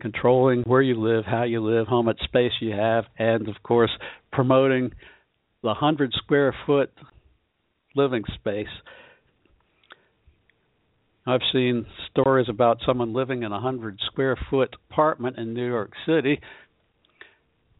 controlling 0.00 0.62
where 0.62 0.82
you 0.82 1.00
live, 1.00 1.24
how 1.24 1.44
you 1.44 1.64
live, 1.64 1.86
how 1.88 2.02
much 2.02 2.20
space 2.24 2.52
you 2.60 2.72
have, 2.72 3.04
and 3.18 3.48
of 3.48 3.54
course 3.62 3.90
promoting 4.32 4.90
the 5.62 5.68
100 5.68 6.12
square 6.12 6.54
foot 6.66 6.92
living 7.94 8.24
space. 8.34 8.66
I've 11.26 11.40
seen 11.52 11.86
stories 12.10 12.46
about 12.48 12.78
someone 12.86 13.12
living 13.12 13.42
in 13.42 13.50
a 13.50 13.60
100 13.60 13.98
square 14.06 14.36
foot 14.48 14.76
apartment 14.90 15.38
in 15.38 15.54
New 15.54 15.66
York 15.66 15.92
City, 16.06 16.40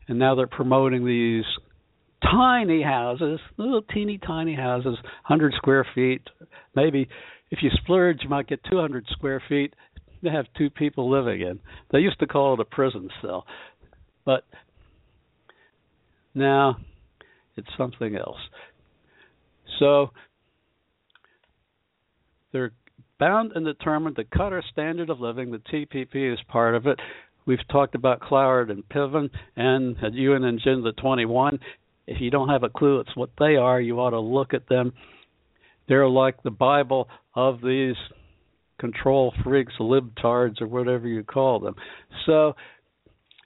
and 0.09 0.19
now 0.19 0.35
they're 0.35 0.47
promoting 0.47 1.05
these 1.05 1.45
tiny 2.23 2.83
houses, 2.83 3.41
little 3.57 3.83
teeny 3.83 4.19
tiny 4.19 4.55
houses, 4.55 4.97
100 5.27 5.55
square 5.55 5.87
feet. 5.95 6.23
Maybe 6.75 7.09
if 7.51 7.61
you 7.63 7.71
splurge, 7.83 8.19
you 8.23 8.29
might 8.29 8.49
get 8.49 8.61
200 8.71 9.07
square 9.11 9.43
feet 9.49 9.75
to 10.25 10.31
have 10.31 10.47
two 10.57 10.71
people 10.71 11.11
living 11.11 11.41
in. 11.41 11.61
They 11.93 11.99
used 11.99 12.19
to 12.21 12.27
call 12.27 12.55
it 12.55 12.61
a 12.61 12.65
prison 12.65 13.09
cell, 13.23 13.47
but 14.25 14.45
now 16.35 16.77
it's 17.57 17.69
something 17.77 18.17
else. 18.17 18.39
So 19.79 20.11
they're 22.53 22.73
bound 23.19 23.53
and 23.55 23.65
determined 23.65 24.17
to 24.17 24.25
cut 24.25 24.53
our 24.53 24.63
standard 24.73 25.11
of 25.11 25.21
living. 25.21 25.51
The 25.51 25.59
TPP 25.59 26.33
is 26.33 26.39
part 26.49 26.75
of 26.75 26.87
it. 26.87 26.99
We've 27.47 27.67
talked 27.71 27.95
about 27.95 28.21
Cloward 28.21 28.71
and 28.71 28.87
Piven 28.89 29.31
and 29.55 29.97
at 30.03 30.15
UN 30.15 30.45
Agenda 30.45 30.93
21. 30.93 31.61
If 32.09 32.21
you 32.21 32.31
don't 32.31 32.49
have 32.49 32.65
a 32.65 32.69
clue 32.69 33.01
it's 33.01 33.17
what 33.17 33.31
they 33.39 33.57
are, 33.57 33.81
you 33.81 34.01
ought 34.01 34.11
to 34.11 34.21
look 34.21 34.53
at 34.53 34.69
them. 34.69 34.93
They're 35.89 36.09
like 36.09 36.43
the 36.43 36.51
Bible 36.51 37.09
of 37.35 37.61
these 37.61 37.95
control 38.79 39.33
freaks, 39.45 39.75
libtards, 39.81 40.61
or 40.61 40.67
whatever 40.67 41.07
you 41.07 41.23
call 41.23 41.61
them. 41.61 41.77
So, 42.27 42.55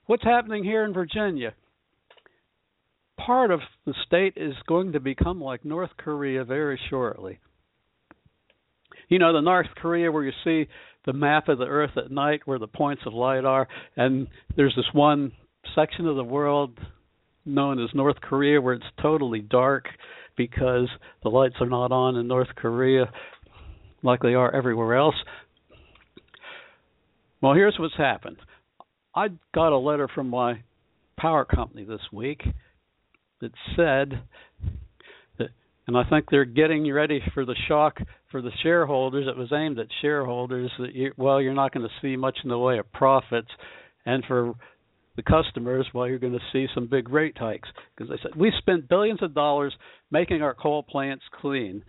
what's 0.06 0.24
happening 0.24 0.64
here 0.64 0.84
in 0.84 0.92
Virginia? 0.92 1.54
Part 3.18 3.50
of 3.50 3.60
the 3.84 3.94
state 4.06 4.34
is 4.36 4.54
going 4.66 4.92
to 4.92 5.00
become 5.00 5.40
like 5.42 5.64
North 5.64 5.90
Korea 5.98 6.44
very 6.44 6.80
shortly. 6.88 7.38
You 9.10 9.18
know, 9.18 9.32
the 9.32 9.40
North 9.40 9.66
Korea 9.76 10.10
where 10.10 10.24
you 10.24 10.32
see 10.44 10.66
the 11.04 11.12
map 11.12 11.48
of 11.48 11.58
the 11.58 11.66
Earth 11.66 11.90
at 11.96 12.10
night, 12.10 12.42
where 12.44 12.58
the 12.58 12.68
points 12.68 13.02
of 13.06 13.12
light 13.12 13.44
are, 13.44 13.66
and 13.96 14.28
there's 14.56 14.74
this 14.76 14.86
one 14.92 15.32
section 15.74 16.06
of 16.06 16.16
the 16.16 16.24
world 16.24 16.78
known 17.44 17.82
as 17.82 17.90
North 17.92 18.20
Korea 18.20 18.60
where 18.60 18.74
it's 18.74 18.84
totally 19.02 19.40
dark 19.40 19.86
because 20.36 20.88
the 21.22 21.28
lights 21.28 21.56
are 21.60 21.68
not 21.68 21.90
on 21.90 22.16
in 22.16 22.28
North 22.28 22.48
Korea 22.56 23.10
like 24.02 24.20
they 24.20 24.34
are 24.34 24.54
everywhere 24.54 24.96
else. 24.96 25.16
Well, 27.42 27.54
here's 27.54 27.76
what's 27.78 27.96
happened. 27.96 28.36
I 29.14 29.28
got 29.54 29.72
a 29.72 29.78
letter 29.78 30.08
from 30.14 30.28
my 30.28 30.62
power 31.18 31.44
company 31.44 31.84
this 31.84 32.00
week 32.12 32.42
that 33.40 33.50
said 33.74 34.22
that, 35.38 35.48
and 35.86 35.96
I 35.96 36.04
think 36.08 36.26
they're 36.30 36.44
getting 36.44 36.90
ready 36.92 37.20
for 37.34 37.44
the 37.44 37.56
shock 37.66 37.98
for 38.30 38.42
the 38.42 38.50
shareholders. 38.62 39.26
It 39.28 39.36
was 39.36 39.52
aimed 39.52 39.78
at 39.78 39.88
shareholders 40.00 40.70
that 40.78 40.94
you, 40.94 41.12
well, 41.16 41.40
you're 41.40 41.54
not 41.54 41.72
going 41.72 41.86
to 41.86 41.94
see 42.00 42.16
much 42.16 42.38
in 42.42 42.50
the 42.50 42.58
way 42.58 42.78
of 42.78 42.90
profits, 42.92 43.50
and 44.06 44.24
for 44.24 44.54
the 45.16 45.22
customers, 45.22 45.86
well, 45.92 46.08
you're 46.08 46.18
going 46.18 46.32
to 46.32 46.38
see 46.52 46.66
some 46.74 46.86
big 46.86 47.08
rate 47.10 47.36
hikes 47.36 47.68
because 47.94 48.10
they 48.10 48.16
said 48.22 48.34
we 48.36 48.52
spent 48.58 48.88
billions 48.88 49.22
of 49.22 49.34
dollars 49.34 49.74
making 50.10 50.42
our 50.42 50.54
coal 50.54 50.82
plants 50.82 51.24
clean. 51.40 51.82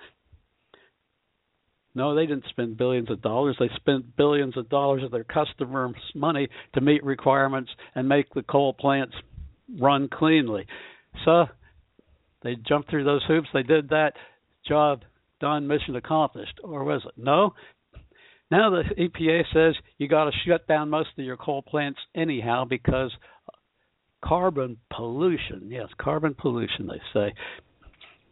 No, 1.93 2.15
they 2.15 2.25
didn't 2.25 2.45
spend 2.49 2.77
billions 2.77 3.11
of 3.11 3.21
dollars. 3.21 3.57
They 3.59 3.69
spent 3.75 4.15
billions 4.15 4.55
of 4.55 4.69
dollars 4.69 5.03
of 5.03 5.11
their 5.11 5.25
customers' 5.25 5.95
money 6.15 6.47
to 6.73 6.81
meet 6.81 7.03
requirements 7.03 7.69
and 7.95 8.07
make 8.07 8.33
the 8.33 8.43
coal 8.43 8.73
plants 8.73 9.13
run 9.79 10.07
cleanly. 10.07 10.65
So 11.25 11.45
they 12.43 12.55
jumped 12.55 12.89
through 12.89 13.03
those 13.03 13.25
hoops. 13.27 13.49
They 13.53 13.63
did 13.63 13.89
that. 13.89 14.13
Job 14.65 15.01
done, 15.41 15.67
mission 15.67 15.97
accomplished. 15.97 16.59
Or 16.63 16.85
was 16.85 17.01
it? 17.05 17.11
No. 17.17 17.53
Now 18.49 18.69
the 18.69 18.83
EPA 18.97 19.43
says 19.53 19.75
you 19.97 20.07
got 20.07 20.25
to 20.25 20.31
shut 20.47 20.67
down 20.67 20.89
most 20.89 21.09
of 21.17 21.25
your 21.25 21.37
coal 21.37 21.61
plants 21.61 21.99
anyhow 22.15 22.63
because 22.63 23.11
carbon 24.23 24.77
pollution. 24.95 25.67
Yes, 25.69 25.87
carbon 25.99 26.35
pollution, 26.39 26.87
they 26.87 27.01
say. 27.13 27.33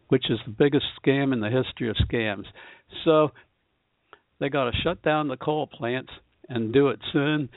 which 0.10 0.30
is 0.30 0.40
the 0.46 0.52
biggest 0.52 0.86
scam 1.02 1.34
in 1.34 1.40
the 1.40 1.50
history 1.50 1.90
of 1.90 1.96
scams. 2.10 2.46
So 3.06 3.30
they 4.40 4.50
got 4.50 4.66
to 4.66 4.78
shut 4.84 5.02
down 5.04 5.28
the 5.28 5.38
coal 5.38 5.68
plants 5.68 6.12
and 6.50 6.74
do 6.74 6.90
it 6.90 7.00
soon 7.14 7.50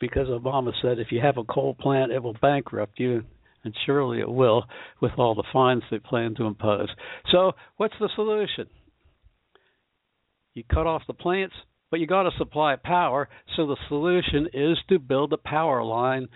because 0.00 0.28
Obama 0.28 0.72
said 0.82 0.98
if 0.98 1.12
you 1.12 1.20
have 1.20 1.38
a 1.38 1.44
coal 1.44 1.74
plant, 1.74 2.12
it 2.12 2.22
will 2.22 2.36
bankrupt 2.40 2.98
you, 2.98 3.22
and 3.64 3.74
surely 3.86 4.20
it 4.20 4.30
will 4.30 4.64
with 5.00 5.12
all 5.18 5.34
the 5.34 5.44
fines 5.52 5.82
they 5.90 5.98
plan 5.98 6.34
to 6.36 6.44
impose. 6.44 6.88
So, 7.30 7.52
what's 7.76 7.94
the 8.00 8.08
solution? 8.14 8.66
You 10.54 10.64
cut 10.64 10.86
off 10.86 11.02
the 11.06 11.14
plants, 11.14 11.54
but 11.90 12.00
you 12.00 12.06
got 12.06 12.24
to 12.24 12.30
supply 12.38 12.76
power. 12.76 13.28
So 13.56 13.66
the 13.66 13.76
solution 13.88 14.48
is 14.52 14.78
to 14.88 14.98
build 14.98 15.32
a 15.32 15.38
power 15.38 15.82
line. 15.84 16.28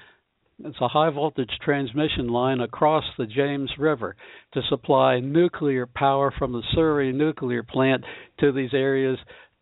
It's 0.65 0.81
a 0.81 0.89
high 0.89 1.11
voltage 1.11 1.51
transmission 1.65 2.29
line 2.29 2.61
across 2.61 3.05
the 3.19 3.27
James 3.27 3.71
River 3.79 4.15
to 4.53 4.63
supply 4.69 5.19
nuclear 5.19 5.87
power 5.87 6.33
from 6.39 6.53
the 6.53 6.63
Surry 6.75 7.13
nuclear 7.13 7.65
plant 7.65 8.05
to 8.39 8.53
these 8.53 8.73
areas 8.73 9.19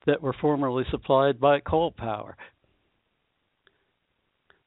that 0.06 0.20
were 0.20 0.34
formerly 0.38 0.84
supplied 0.90 1.40
by 1.40 1.60
coal 1.60 1.92
power. 1.92 2.36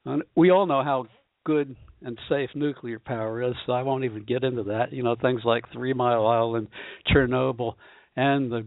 And 0.04 0.22
we 0.34 0.50
all 0.50 0.66
know 0.66 0.82
how 0.82 1.06
good 1.44 1.76
and 2.02 2.18
safe 2.28 2.50
nuclear 2.54 2.98
power 2.98 3.42
is, 3.42 3.54
so 3.64 3.72
I 3.72 3.82
won't 3.82 4.04
even 4.04 4.24
get 4.24 4.44
into 4.44 4.64
that. 4.64 4.92
You 4.92 5.02
know, 5.02 5.16
things 5.16 5.42
like 5.44 5.64
Three 5.72 5.92
Mile 5.92 6.26
Island, 6.26 6.68
Chernobyl, 7.08 7.74
and 8.16 8.50
the 8.50 8.66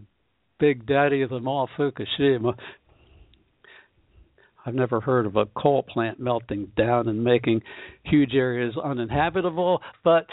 big 0.60 0.86
daddy 0.86 1.22
of 1.22 1.30
them 1.30 1.48
all, 1.48 1.68
Fukushima. 1.76 2.54
I've 4.64 4.74
never 4.74 5.00
heard 5.00 5.26
of 5.26 5.36
a 5.36 5.46
coal 5.46 5.82
plant 5.82 6.20
melting 6.20 6.72
down 6.76 7.08
and 7.08 7.24
making 7.24 7.62
huge 8.04 8.34
areas 8.34 8.74
uninhabitable, 8.76 9.80
but 10.04 10.26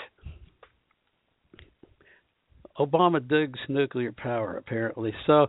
Obama 2.78 3.26
digs 3.26 3.60
nuclear 3.70 4.12
power 4.12 4.58
apparently. 4.58 5.14
So 5.26 5.48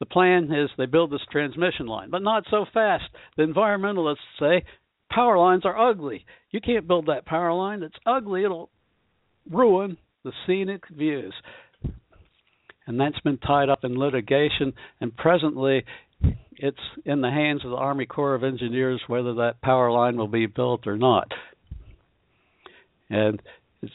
the 0.00 0.06
plan 0.06 0.52
is 0.52 0.68
they 0.76 0.86
build 0.86 1.10
this 1.10 1.24
transmission 1.30 1.86
line, 1.86 2.10
but 2.10 2.22
not 2.22 2.44
so 2.50 2.66
fast. 2.74 3.04
The 3.36 3.44
environmentalists 3.44 4.16
say 4.38 4.64
power 5.10 5.38
lines 5.38 5.64
are 5.64 5.90
ugly. 5.90 6.26
You 6.50 6.60
can't 6.60 6.88
build 6.88 7.06
that 7.06 7.24
power 7.24 7.52
line. 7.52 7.82
It's 7.82 7.96
ugly. 8.04 8.44
It'll 8.44 8.70
ruin 9.50 9.96
the 10.24 10.32
scenic 10.46 10.82
views. 10.90 11.32
And 12.86 13.00
that's 13.00 13.18
been 13.20 13.38
tied 13.38 13.68
up 13.68 13.84
in 13.84 13.98
litigation, 13.98 14.72
and 15.00 15.16
presently 15.16 15.84
it's 16.52 16.78
in 17.04 17.20
the 17.20 17.30
hands 17.30 17.64
of 17.64 17.70
the 17.70 17.76
Army 17.76 18.06
Corps 18.06 18.34
of 18.34 18.44
Engineers 18.44 19.02
whether 19.06 19.34
that 19.34 19.60
power 19.60 19.90
line 19.90 20.16
will 20.16 20.28
be 20.28 20.46
built 20.46 20.86
or 20.86 20.96
not. 20.96 21.30
And 23.10 23.42
it's 23.82 23.92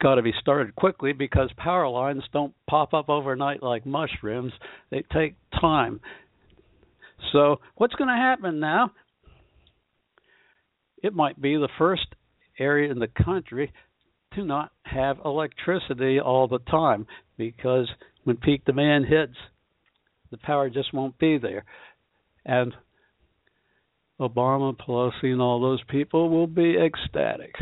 got 0.00 0.16
to 0.16 0.22
be 0.22 0.34
started 0.40 0.74
quickly 0.74 1.12
because 1.12 1.50
power 1.56 1.88
lines 1.88 2.22
don't 2.32 2.54
pop 2.68 2.92
up 2.92 3.08
overnight 3.08 3.62
like 3.62 3.86
mushrooms. 3.86 4.52
They 4.90 5.04
take 5.12 5.36
time. 5.60 6.00
So, 7.32 7.60
what's 7.76 7.94
going 7.94 8.08
to 8.08 8.16
happen 8.16 8.60
now? 8.60 8.90
It 11.02 11.14
might 11.14 11.40
be 11.40 11.56
the 11.56 11.68
first 11.78 12.06
area 12.58 12.90
in 12.90 12.98
the 12.98 13.08
country 13.24 13.72
to 14.34 14.44
not 14.44 14.70
have 14.84 15.18
electricity 15.24 16.20
all 16.20 16.48
the 16.48 16.58
time 16.58 17.06
because 17.36 17.88
when 18.24 18.36
peak 18.36 18.64
demand 18.64 19.06
hits, 19.06 19.36
the 20.30 20.38
power 20.38 20.70
just 20.70 20.92
won't 20.94 21.18
be 21.18 21.38
there. 21.38 21.64
And 22.44 22.72
Obama, 24.20 24.76
Pelosi, 24.76 25.32
and 25.32 25.40
all 25.40 25.60
those 25.60 25.82
people 25.88 26.28
will 26.30 26.46
be 26.46 26.76
ecstatic 26.76 27.54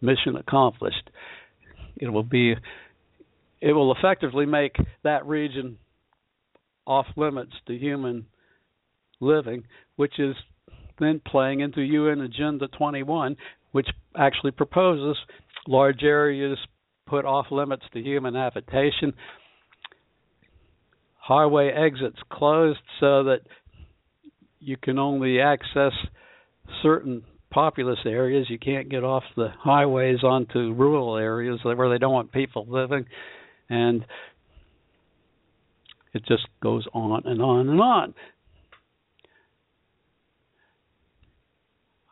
mission 0.00 0.36
accomplished. 0.36 1.10
It 1.96 2.08
will 2.08 2.22
be 2.22 2.54
it 3.60 3.72
will 3.72 3.92
effectively 3.92 4.46
make 4.46 4.76
that 5.02 5.26
region 5.26 5.78
off 6.86 7.06
limits 7.16 7.52
to 7.66 7.76
human 7.76 8.26
living, 9.20 9.64
which 9.96 10.18
is 10.20 10.36
then 11.00 11.20
playing 11.26 11.60
into 11.60 11.80
UN 11.80 12.20
Agenda 12.20 12.68
21, 12.68 13.36
which 13.72 13.88
actually 14.16 14.52
proposes 14.52 15.16
large 15.66 16.02
areas 16.04 16.56
put 17.08 17.24
off 17.24 17.46
limits 17.50 17.84
to 17.92 18.00
human 18.00 18.34
habitation, 18.34 19.12
highway 21.16 21.70
exits 21.70 22.18
closed 22.30 22.80
so 23.00 23.24
that 23.24 23.40
you 24.60 24.76
can 24.76 24.98
only 24.98 25.40
access 25.40 25.92
certain 26.82 27.22
populous 27.50 27.98
areas. 28.04 28.46
You 28.48 28.58
can't 28.58 28.88
get 28.88 29.04
off 29.04 29.22
the 29.36 29.48
highways 29.58 30.22
onto 30.22 30.72
rural 30.74 31.16
areas 31.16 31.60
where 31.62 31.88
they 31.88 31.98
don't 31.98 32.12
want 32.12 32.32
people 32.32 32.66
living, 32.68 33.06
and 33.68 34.04
it 36.12 36.24
just 36.26 36.46
goes 36.62 36.86
on 36.92 37.22
and 37.24 37.40
on 37.40 37.68
and 37.68 37.80
on. 37.80 38.14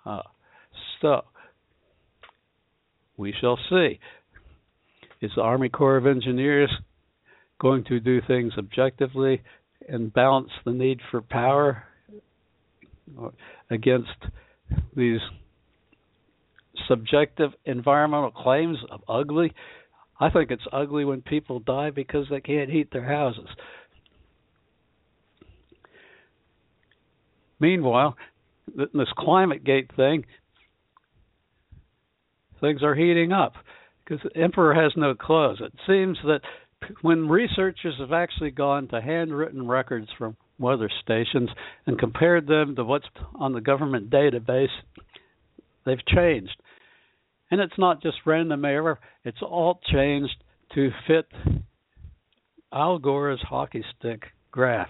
Uh, 0.05 0.23
so 1.03 1.23
we 3.17 3.35
shall 3.41 3.59
see. 3.69 3.99
Is 5.21 5.31
the 5.35 5.43
Army 5.43 5.69
Corps 5.69 5.97
of 5.97 6.07
Engineers 6.07 6.71
going 7.59 7.85
to 7.85 8.01
do 8.01 8.21
things 8.27 8.53
objectively 8.59 9.43
and 9.89 10.13
balance 10.13 10.51
the 10.65 10.73
need 10.73 11.01
for 11.11 11.23
power 11.23 11.85
against 13.71 14.11
these 14.95 15.21
subjective 16.89 17.53
environmental 17.65 18.31
claims 18.31 18.79
of 18.91 19.01
ugly. 19.09 19.53
I 20.21 20.31
think 20.31 20.51
it's 20.51 20.67
ugly 20.73 21.05
when 21.05 21.23
people 21.23 21.61
die 21.61 21.91
because 21.91 22.27
they 22.31 22.41
can't 22.41 22.71
heat 22.71 22.91
their 22.93 23.05
houses. 23.07 23.49
Meanwhile, 27.59 28.17
this 28.77 29.09
climate 29.17 29.65
gate 29.65 29.91
thing, 29.97 30.27
things 32.61 32.83
are 32.83 32.95
heating 32.95 33.33
up 33.33 33.55
because 34.07 34.23
the 34.23 34.41
emperor 34.41 34.75
has 34.75 34.93
no 34.97 35.15
clothes. 35.15 35.61
It 35.61 35.73
seems 35.87 36.19
that 36.25 36.41
when 37.03 37.29
researchers 37.29 37.95
have 37.99 38.13
actually 38.13 38.51
gone 38.51 38.89
to 38.89 39.01
handwritten 39.01 39.67
records 39.67 40.09
from 40.17 40.37
weather 40.59 40.91
stations 41.03 41.51
and 41.87 41.99
compared 41.99 42.47
them 42.47 42.77
to 42.77 42.85
what's 42.85 43.07
on 43.39 43.53
the 43.53 43.61
government 43.61 44.11
database, 44.11 44.69
they've 45.85 46.05
changed. 46.07 46.57
And 47.51 47.61
it's 47.61 47.79
not 47.79 48.03
just 48.03 48.19
random 48.25 48.65
error, 48.65 48.99
it's 49.25 49.43
all 49.43 49.81
changed 49.93 50.37
to 50.75 50.91
fit 51.07 51.27
Al 52.73 52.99
Gore's 52.99 53.41
hockey 53.43 53.85
stick 53.99 54.25
graph. 54.51 54.89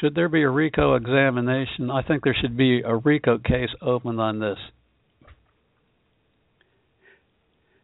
Should 0.00 0.14
there 0.14 0.28
be 0.28 0.42
a 0.42 0.50
RICO 0.50 0.94
examination? 0.94 1.90
I 1.90 2.02
think 2.02 2.24
there 2.24 2.36
should 2.40 2.56
be 2.56 2.82
a 2.82 2.96
RICO 2.96 3.38
case 3.38 3.70
opened 3.80 4.20
on 4.20 4.40
this. 4.40 4.58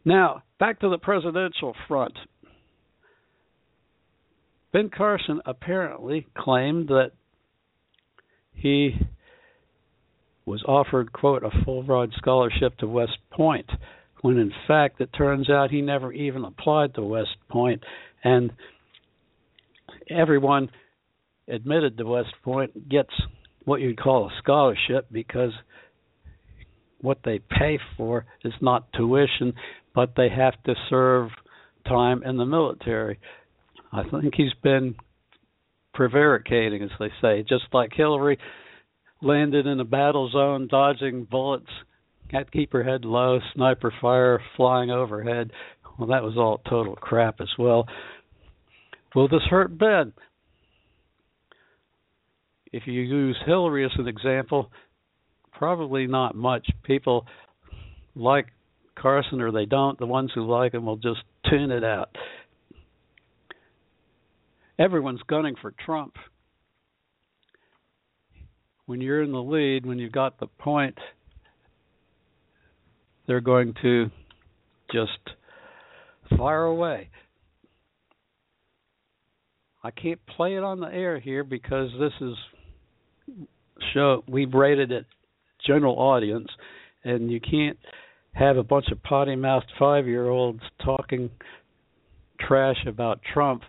Now, 0.05 0.43
back 0.59 0.81
to 0.81 0.89
the 0.89 0.99
presidential 0.99 1.75
front. 1.87 2.15
Ben 4.73 4.89
Carson 4.89 5.41
apparently 5.47 6.27
claimed 6.37 6.89
that 6.89 7.13
he 8.55 8.97
was 10.45 10.63
offered, 10.67 11.13
quote, 11.13 11.43
a 11.43 11.65
full 11.65 11.83
ride 11.83 12.11
scholarship 12.17 12.77
to 12.79 12.87
West 12.87 13.19
Point, 13.31 13.71
when 14.23 14.39
in 14.39 14.53
fact 14.67 15.01
it 15.01 15.11
turns 15.17 15.51
out 15.51 15.71
he 15.71 15.81
never 15.81 16.13
even 16.13 16.45
applied 16.45 16.95
to 16.95 17.03
West. 17.03 17.37
Point, 17.49 17.83
and 18.25 18.53
everyone 20.09 20.71
admitted 21.51 21.99
to 21.99 22.05
West 22.05 22.35
Point 22.43 22.89
gets 22.89 23.11
what 23.65 23.81
you'd 23.81 24.01
call 24.01 24.27
a 24.27 24.39
scholarship 24.43 25.07
because 25.11 25.53
what 27.01 27.19
they 27.25 27.39
pay 27.39 27.79
for 27.97 28.27
is 28.45 28.53
not 28.61 28.93
tuition, 28.93 29.55
but 29.95 30.15
they 30.17 30.29
have 30.29 30.55
to 30.65 30.75
serve 30.89 31.31
time 31.87 32.23
in 32.23 32.37
the 32.37 32.45
military. 32.45 33.19
I 33.93 34.03
think 34.05 34.35
he's 34.37 34.53
been 34.63 34.95
prevaricating, 35.95 36.83
as 36.83 36.91
they 36.99 37.11
say, 37.21 37.43
just 37.43 37.65
like 37.73 37.91
Hillary 37.93 38.39
landed 39.23 39.67
in 39.67 39.81
a 39.81 39.85
battle 39.85 40.31
zone, 40.31 40.69
dodging 40.71 41.27
bullets, 41.31 41.71
had 42.31 42.47
to 42.47 42.51
keep 42.51 42.73
her 42.73 42.85
head 42.85 43.05
low, 43.05 43.41
sniper 43.55 43.93
fire 44.01 44.41
flying 44.57 44.91
overhead. 44.91 45.51
Well, 45.99 46.09
that 46.09 46.23
was 46.23 46.37
all 46.37 46.63
total 46.69 46.97
crap 46.97 47.41
as 47.41 47.51
well. 47.59 47.87
Will 49.15 49.29
this 49.29 49.43
hurt 49.51 49.77
Ben? 49.77 50.13
If 52.73 52.85
you 52.87 53.01
use 53.01 53.37
Hillary 53.47 53.85
as 53.85 53.91
an 53.99 54.09
example, 54.09 54.71
probably 55.53 56.07
not 56.07 56.35
much. 56.35 56.67
People 56.85 57.27
like 58.15 58.47
Carson 58.97 59.41
or 59.41 59.51
they 59.51 59.67
don't. 59.67 59.99
The 59.99 60.07
ones 60.07 60.31
who 60.35 60.47
like 60.47 60.75
him 60.75 60.87
will 60.87 60.97
just 60.97 61.21
tune 61.49 61.71
it 61.71 61.85
out 61.85 62.17
everyone's 64.81 65.21
gunning 65.29 65.55
for 65.61 65.75
Trump. 65.85 66.15
When 68.87 69.01
you're 69.01 69.23
in 69.23 69.31
the 69.31 69.43
lead, 69.43 69.85
when 69.87 69.99
you've 69.99 70.11
got 70.11 70.41
the 70.41 70.47
point, 70.47 70.97
they're 73.27 73.43
going 73.43 73.75
to 73.83 74.11
just 74.91 75.37
fire 76.37 76.65
away. 76.65 77.11
I 79.85 79.91
can't 79.91 80.21
play 80.37 80.57
it 80.57 80.65
on 80.65 80.81
the 80.81 80.89
air 80.89 81.21
here 81.21 81.45
because 81.45 81.91
this 82.01 82.13
is 82.21 82.35
show 83.95 84.25
we've 84.29 84.53
rated 84.53 84.93
it 84.93 85.07
general 85.67 85.97
audience 85.97 86.49
and 87.05 87.31
you 87.31 87.41
can't 87.41 87.79
have 88.33 88.57
a 88.57 88.63
bunch 88.63 88.87
of 88.93 89.03
potty 89.03 89.37
mouthed 89.37 89.71
five 89.79 90.07
year 90.07 90.29
olds 90.29 90.63
talking 90.85 91.31
trash 92.39 92.77
about 92.87 93.21
Trump 93.33 93.63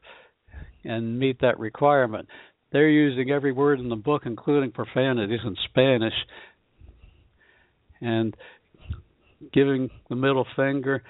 and 0.83 1.19
meet 1.19 1.41
that 1.41 1.59
requirement. 1.59 2.27
They're 2.71 2.89
using 2.89 3.31
every 3.31 3.51
word 3.51 3.79
in 3.79 3.89
the 3.89 3.95
book, 3.95 4.23
including 4.25 4.71
profanities 4.71 5.41
in 5.43 5.55
Spanish, 5.69 6.13
and 7.99 8.35
giving 9.53 9.89
the 10.09 10.15
middle 10.15 10.47
finger. 10.55 11.03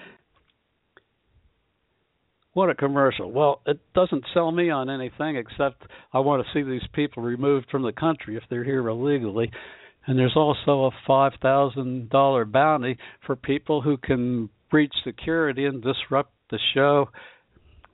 What 2.54 2.68
a 2.68 2.74
commercial. 2.74 3.30
Well, 3.30 3.62
it 3.66 3.80
doesn't 3.94 4.24
sell 4.34 4.50
me 4.50 4.68
on 4.68 4.90
anything 4.90 5.36
except 5.36 5.84
I 6.12 6.18
want 6.20 6.44
to 6.44 6.52
see 6.52 6.62
these 6.62 6.86
people 6.92 7.22
removed 7.22 7.66
from 7.70 7.82
the 7.82 7.92
country 7.92 8.36
if 8.36 8.42
they're 8.50 8.64
here 8.64 8.86
illegally. 8.86 9.50
And 10.06 10.18
there's 10.18 10.36
also 10.36 10.90
a 10.90 11.10
$5,000 11.10 12.52
bounty 12.52 12.98
for 13.24 13.36
people 13.36 13.80
who 13.80 13.96
can 13.96 14.50
breach 14.70 14.92
security 15.04 15.64
and 15.64 15.82
disrupt 15.82 16.32
the 16.50 16.58
show 16.74 17.08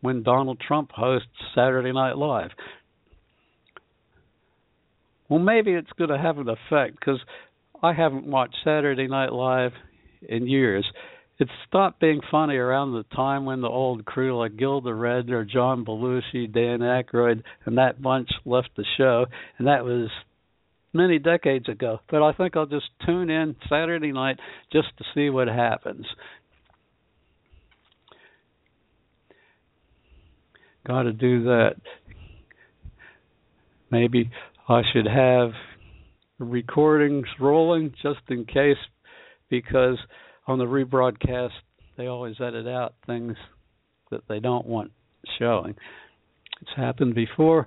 when 0.01 0.23
Donald 0.23 0.61
Trump 0.61 0.91
hosts 0.93 1.29
Saturday 1.55 1.93
Night 1.93 2.17
Live. 2.17 2.51
Well, 5.29 5.41
maybe 5.41 5.73
it's 5.73 5.93
going 5.99 6.11
to 6.11 6.19
have 6.19 6.39
an 6.39 6.49
effect 6.49 6.99
because 6.99 7.21
I 7.83 7.93
haven't 7.93 8.27
watched 8.27 8.57
Saturday 8.65 9.07
Night 9.07 9.33
Live 9.33 9.73
in 10.27 10.47
years. 10.47 10.87
It 11.39 11.49
stopped 11.69 12.01
being 12.01 12.21
funny 12.33 12.57
around 12.57 12.93
the 12.93 13.05
time 13.15 13.45
when 13.45 13.61
the 13.61 13.69
old 13.69 14.05
crew 14.05 14.37
like 14.37 14.57
Gilda 14.57 14.91
Radner, 14.91 15.49
John 15.49 15.85
Belushi, 15.85 16.53
Dan 16.53 16.81
Aykroyd, 16.81 17.45
and 17.65 17.79
that 17.79 18.03
bunch 18.03 18.29
left 18.45 18.71
the 18.77 18.85
show, 18.97 19.27
and 19.57 19.69
that 19.69 19.85
was 19.85 20.09
many 20.93 21.21
decades 21.21 21.69
ago. 21.69 22.01
But 22.11 22.23
I 22.23 22.33
think 22.33 22.57
I'll 22.57 22.67
just 22.67 22.91
tune 23.07 23.31
in 23.31 23.55
Saturday 23.69 24.11
night 24.11 24.41
just 24.73 24.89
to 24.99 25.05
see 25.15 25.31
what 25.31 25.47
happens. 25.47 26.07
Got 30.85 31.03
to 31.03 31.13
do 31.13 31.45
that. 31.45 31.77
Maybe 33.91 34.31
I 34.69 34.83
should 34.93 35.07
have 35.07 35.53
recordings 36.41 37.27
rolling 37.39 37.95
just 38.03 38.21
in 38.29 38.45
case, 38.45 38.77
because 39.51 39.99
on 40.49 40.59
the 40.59 40.65
rebroadcast 40.65 41.51
they 41.99 42.07
always 42.07 42.37
edit 42.41 42.67
out 42.67 42.95
things 43.07 43.37
that 44.11 44.23
they 44.29 44.39
don't 44.39 44.67
want 44.67 44.93
showing. 45.39 45.75
It's 46.63 46.71
happened 46.77 47.15
before. 47.15 47.67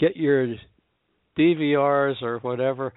Get 0.00 0.16
your 0.16 0.54
DVRs 1.38 2.20
or 2.22 2.38
whatever. 2.40 2.92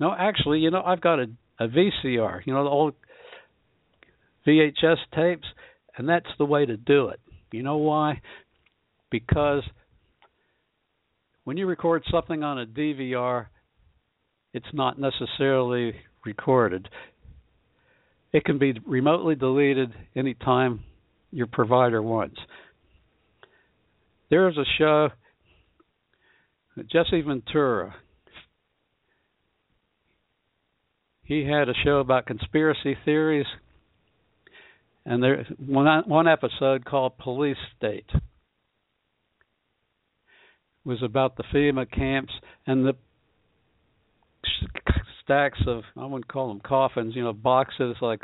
No, 0.00 0.14
actually, 0.18 0.60
you 0.60 0.70
know, 0.70 0.82
I've 0.82 1.02
got 1.02 1.20
a, 1.20 1.26
a 1.60 1.68
VCR, 1.68 2.40
you 2.46 2.54
know, 2.54 2.64
the 2.64 2.70
old 2.70 2.94
VHS 4.46 4.96
tapes, 5.14 5.46
and 5.96 6.08
that's 6.08 6.26
the 6.38 6.46
way 6.46 6.64
to 6.64 6.76
do 6.76 7.08
it. 7.08 7.20
You 7.52 7.62
know 7.62 7.76
why? 7.76 8.20
Because 9.10 9.62
when 11.44 11.58
you 11.58 11.66
record 11.66 12.02
something 12.10 12.42
on 12.42 12.58
a 12.58 12.66
DVR, 12.66 13.46
it's 14.54 14.66
not 14.72 14.98
necessarily 14.98 15.94
recorded. 16.24 16.88
It 18.34 18.44
can 18.44 18.58
be 18.58 18.74
remotely 18.84 19.36
deleted 19.36 19.94
anytime 20.16 20.82
your 21.30 21.46
provider 21.46 22.02
wants. 22.02 22.36
There's 24.28 24.58
a 24.58 24.64
show, 24.76 25.10
Jesse 26.90 27.20
Ventura. 27.20 27.94
He 31.22 31.46
had 31.46 31.68
a 31.68 31.74
show 31.84 31.98
about 31.98 32.26
conspiracy 32.26 32.98
theories, 33.04 33.46
and 35.06 35.22
there 35.22 35.46
one 35.56 36.02
one 36.08 36.26
episode 36.26 36.84
called 36.84 37.16
Police 37.18 37.56
State 37.76 38.10
was 40.84 41.04
about 41.04 41.36
the 41.36 41.44
FEMA 41.44 41.88
camps 41.88 42.32
and 42.66 42.84
the 42.84 42.96
stacks 45.24 45.58
of 45.66 45.82
I 45.96 46.04
wouldn't 46.04 46.28
call 46.28 46.48
them 46.48 46.60
coffins, 46.60 47.14
you 47.16 47.24
know, 47.24 47.32
boxes 47.32 47.96
like 48.00 48.22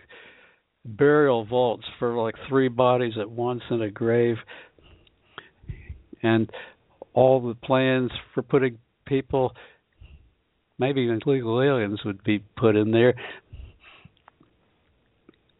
burial 0.84 1.44
vaults 1.44 1.84
for 1.98 2.16
like 2.20 2.34
three 2.48 2.68
bodies 2.68 3.14
at 3.18 3.30
once 3.30 3.62
in 3.70 3.82
a 3.82 3.90
grave, 3.90 4.36
and 6.22 6.50
all 7.12 7.40
the 7.40 7.54
plans 7.54 8.10
for 8.34 8.42
putting 8.42 8.78
people, 9.06 9.54
maybe 10.78 11.02
even 11.02 11.20
illegal 11.26 11.60
aliens, 11.60 12.00
would 12.04 12.22
be 12.22 12.44
put 12.56 12.76
in 12.76 12.90
there. 12.90 13.14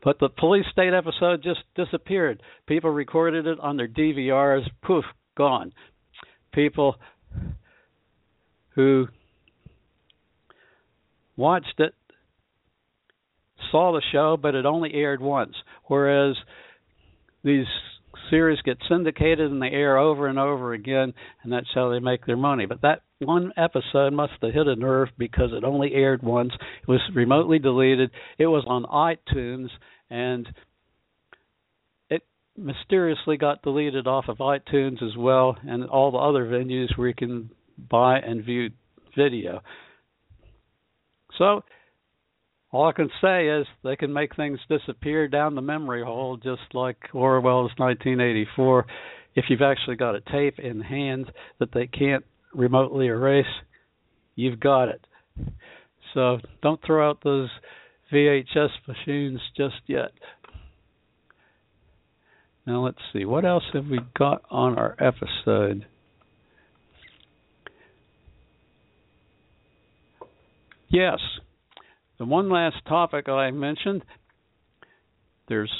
But 0.03 0.19
the 0.19 0.31
police 0.31 0.65
state 0.73 0.95
episode 0.95 1.43
just 1.43 1.61
disappeared. 1.75 2.43
People 2.67 2.91
recorded 2.91 3.47
it 3.47 3.61
on 3.61 3.77
their 3.77 3.89
DVRs. 3.89 4.63
Poof, 4.83 5.05
gone 5.37 5.73
people 6.53 6.97
who 8.71 9.09
watched 11.41 11.79
it 11.79 11.95
saw 13.71 13.93
the 13.93 14.03
show, 14.13 14.37
but 14.41 14.55
it 14.55 14.67
only 14.67 14.93
aired 14.95 15.21
once. 15.21 15.55
Whereas 15.87 16.37
these 17.45 17.67
series 18.29 18.61
get 18.63 18.79
syndicated 18.89 19.51
and 19.51 19.61
they 19.61 19.71
air 19.71 19.99
over 19.99 20.27
and 20.27 20.39
over 20.39 20.73
again, 20.73 21.13
and 21.43 21.53
that's 21.53 21.69
how 21.75 21.91
they 21.91 21.99
make 21.99 22.27
their 22.27 22.37
money. 22.37 22.67
But 22.67 22.83
that 22.83 23.03
one 23.19 23.53
episode 23.57 24.13
must 24.13 24.33
have 24.43 24.53
hit 24.53 24.67
a 24.67 24.77
nerve 24.77 25.09
because 25.19 25.51
it 25.53 25.65
only 25.65 25.93
aired 25.95 26.23
once. 26.23 26.53
It 26.55 26.89
was 26.89 27.01
remotely 27.15 27.59
deleted. 27.59 28.11
It 28.39 28.47
was 28.47 28.65
on 28.67 28.85
iTunes, 28.85 29.69
and 30.09 30.47
it 32.09 32.23
mysteriously 32.57 33.37
got 33.37 33.63
deleted 33.63 34.07
off 34.07 34.27
of 34.29 34.39
iTunes 34.39 35.03
as 35.03 35.17
well 35.17 35.57
and 35.67 35.85
all 35.89 36.11
the 36.11 36.19
other 36.19 36.45
venues 36.47 36.97
where 36.97 37.09
you 37.09 37.15
can 37.15 37.51
buy 37.91 38.19
and 38.19 38.45
view 38.45 38.71
video. 39.17 39.61
So 41.39 41.63
all 42.73 42.87
I 42.87 42.93
can 42.93 43.11
say 43.21 43.49
is 43.49 43.67
they 43.83 43.97
can 43.97 44.13
make 44.13 44.37
things 44.37 44.59
disappear 44.69 45.29
down 45.29 45.55
the 45.55 45.63
memory 45.63 46.05
hole 46.05 46.37
just 46.37 46.75
like 46.75 46.99
Orwell's 47.13 47.73
1984 47.79 48.87
if 49.35 49.45
you've 49.49 49.63
actually 49.63 49.97
got 49.97 50.15
a 50.15 50.21
tape 50.21 50.59
in 50.59 50.81
hand 50.81 51.31
that 51.59 51.73
they 51.73 51.87
can't 51.87 52.25
remotely 52.53 53.07
erase 53.07 53.47
you've 54.41 54.61
got 54.61 54.89
it. 54.89 55.05
So 56.15 56.39
don't 56.63 56.81
throw 56.85 57.09
out 57.09 57.19
those 57.23 57.49
VHS 58.13 58.71
machines 58.89 59.41
just 59.57 59.77
yet. 59.87 60.13
Now 62.67 62.85
let's 62.85 62.99
see, 63.13 63.25
what 63.25 63.45
else 63.45 63.65
have 63.73 63.87
we 63.87 64.01
got 64.19 64.43
on 64.51 64.79
our 64.79 64.97
episode? 64.99 65.87
Yes, 70.91 71.21
the 72.19 72.25
one 72.25 72.51
last 72.51 72.77
topic 72.89 73.29
I 73.29 73.53
mentioned 73.53 74.03
there's 75.49 75.71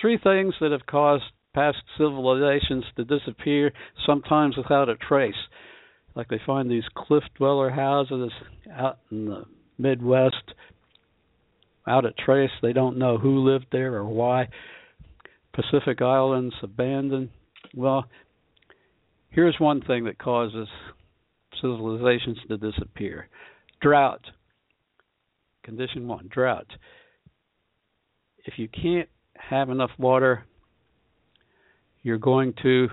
three 0.00 0.18
things 0.22 0.54
that 0.60 0.72
have 0.72 0.86
caused 0.86 1.24
past 1.54 1.76
civilizations 1.98 2.84
to 2.96 3.04
disappear, 3.04 3.72
sometimes 4.06 4.56
without 4.56 4.88
a 4.88 4.96
trace. 4.96 5.34
Like 6.14 6.28
they 6.28 6.40
find 6.46 6.70
these 6.70 6.84
cliff 6.96 7.24
dweller 7.36 7.68
houses 7.68 8.32
out 8.72 8.98
in 9.10 9.26
the 9.26 9.44
Midwest, 9.76 10.54
out 11.86 12.06
of 12.06 12.16
trace. 12.16 12.50
They 12.62 12.72
don't 12.72 12.98
know 12.98 13.18
who 13.18 13.40
lived 13.40 13.66
there 13.70 13.94
or 13.96 14.04
why. 14.04 14.48
Pacific 15.52 16.00
Islands 16.00 16.54
abandoned. 16.62 17.28
Well, 17.74 18.06
here's 19.28 19.56
one 19.58 19.82
thing 19.82 20.04
that 20.04 20.18
causes 20.18 20.68
civilizations 21.60 22.38
to 22.48 22.56
disappear 22.56 23.28
drought. 23.80 24.24
Condition 25.64 26.08
one 26.08 26.28
drought. 26.30 26.66
If 28.44 28.54
you 28.58 28.68
can't 28.68 29.08
have 29.34 29.70
enough 29.70 29.90
water, 29.98 30.44
you're 32.02 32.18
going 32.18 32.54
to 32.62 32.88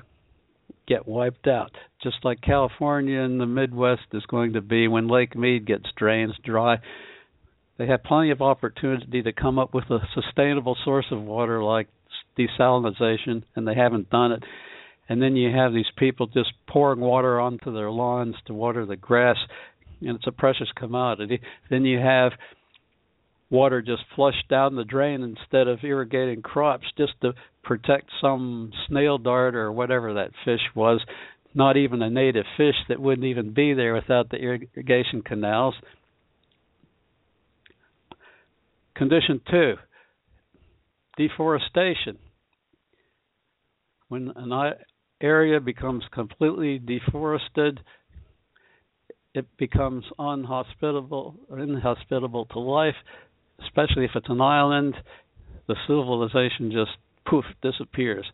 get 0.88 1.08
wiped 1.08 1.48
out, 1.48 1.72
just 2.04 2.18
like 2.24 2.42
California 2.42 3.20
and 3.20 3.40
the 3.40 3.46
Midwest 3.46 4.04
is 4.14 4.26
going 4.28 4.54
to 4.54 4.62
be 4.62 4.88
when 4.88 5.08
Lake 5.08 5.36
Mead 5.36 5.66
gets 5.66 5.86
drains 5.98 6.34
dry. 6.44 6.78
They 7.78 7.88
have 7.88 8.04
plenty 8.04 8.32
of 8.32 8.42
opportunity 8.42 9.22
to 9.24 9.34
come 9.34 9.60
up 9.60 9.74
with 9.74 9.86
a 9.90 10.00
sustainable 10.14 10.78
source 10.86 11.08
of 11.12 11.22
water 11.22 11.64
like 11.64 11.88
desalination, 12.38 13.44
and 13.56 13.68
they 13.68 13.76
haven't 13.76 14.10
done 14.10 14.32
it. 14.32 14.44
And 15.08 15.22
then 15.22 15.36
you 15.36 15.56
have 15.56 15.74
these 15.74 15.86
people 15.98 16.28
just 16.28 16.52
pouring 16.68 17.00
water 17.00 17.40
onto 17.40 17.74
their 17.74 17.92
lawns 17.92 18.36
to 18.46 18.54
water 18.54 18.86
the 18.86 18.96
grass, 18.96 19.38
and 20.02 20.16
it's 20.16 20.28
a 20.28 20.32
precious 20.32 20.70
commodity. 20.76 21.40
Then 21.70 21.86
you 21.86 22.00
have 22.00 22.32
water 23.50 23.82
just 23.82 24.04
flushed 24.16 24.48
down 24.50 24.76
the 24.76 24.84
drain 24.84 25.22
instead 25.22 25.68
of 25.68 25.84
irrigating 25.84 26.42
crops 26.42 26.86
just 26.98 27.14
to 27.22 27.34
protect 27.64 28.10
some 28.22 28.72
snail 28.88 29.18
dart 29.18 29.56
or 29.56 29.72
whatever 29.72 30.14
that 30.16 30.32
fish 30.44 30.62
was, 30.76 31.02
not 31.54 31.78
even 31.78 32.02
a 32.02 32.10
native 32.10 32.46
fish 32.58 32.76
that 32.90 33.00
wouldn't 33.00 33.26
even 33.26 33.54
be 33.54 33.74
there 33.74 33.94
without 33.94 34.30
the 34.30 34.38
irrigation 34.38 35.22
canals. 35.22 35.76
Condition 38.96 39.42
two 39.50 39.76
deforestation. 41.18 42.18
When 44.08 44.32
an 44.36 44.74
area 45.22 45.60
becomes 45.60 46.04
completely 46.12 46.78
deforested, 46.78 47.80
it 49.36 49.46
becomes 49.58 50.06
unhospitable 50.18 51.36
inhospitable 51.52 52.46
to 52.46 52.60
life, 52.60 52.96
especially 53.64 54.06
if 54.06 54.12
it's 54.16 54.30
an 54.30 54.42
island. 54.42 54.96
The 55.68 55.76
civilization 55.88 56.72
just 56.72 56.98
poof 57.28 57.46
disappears. 57.62 58.26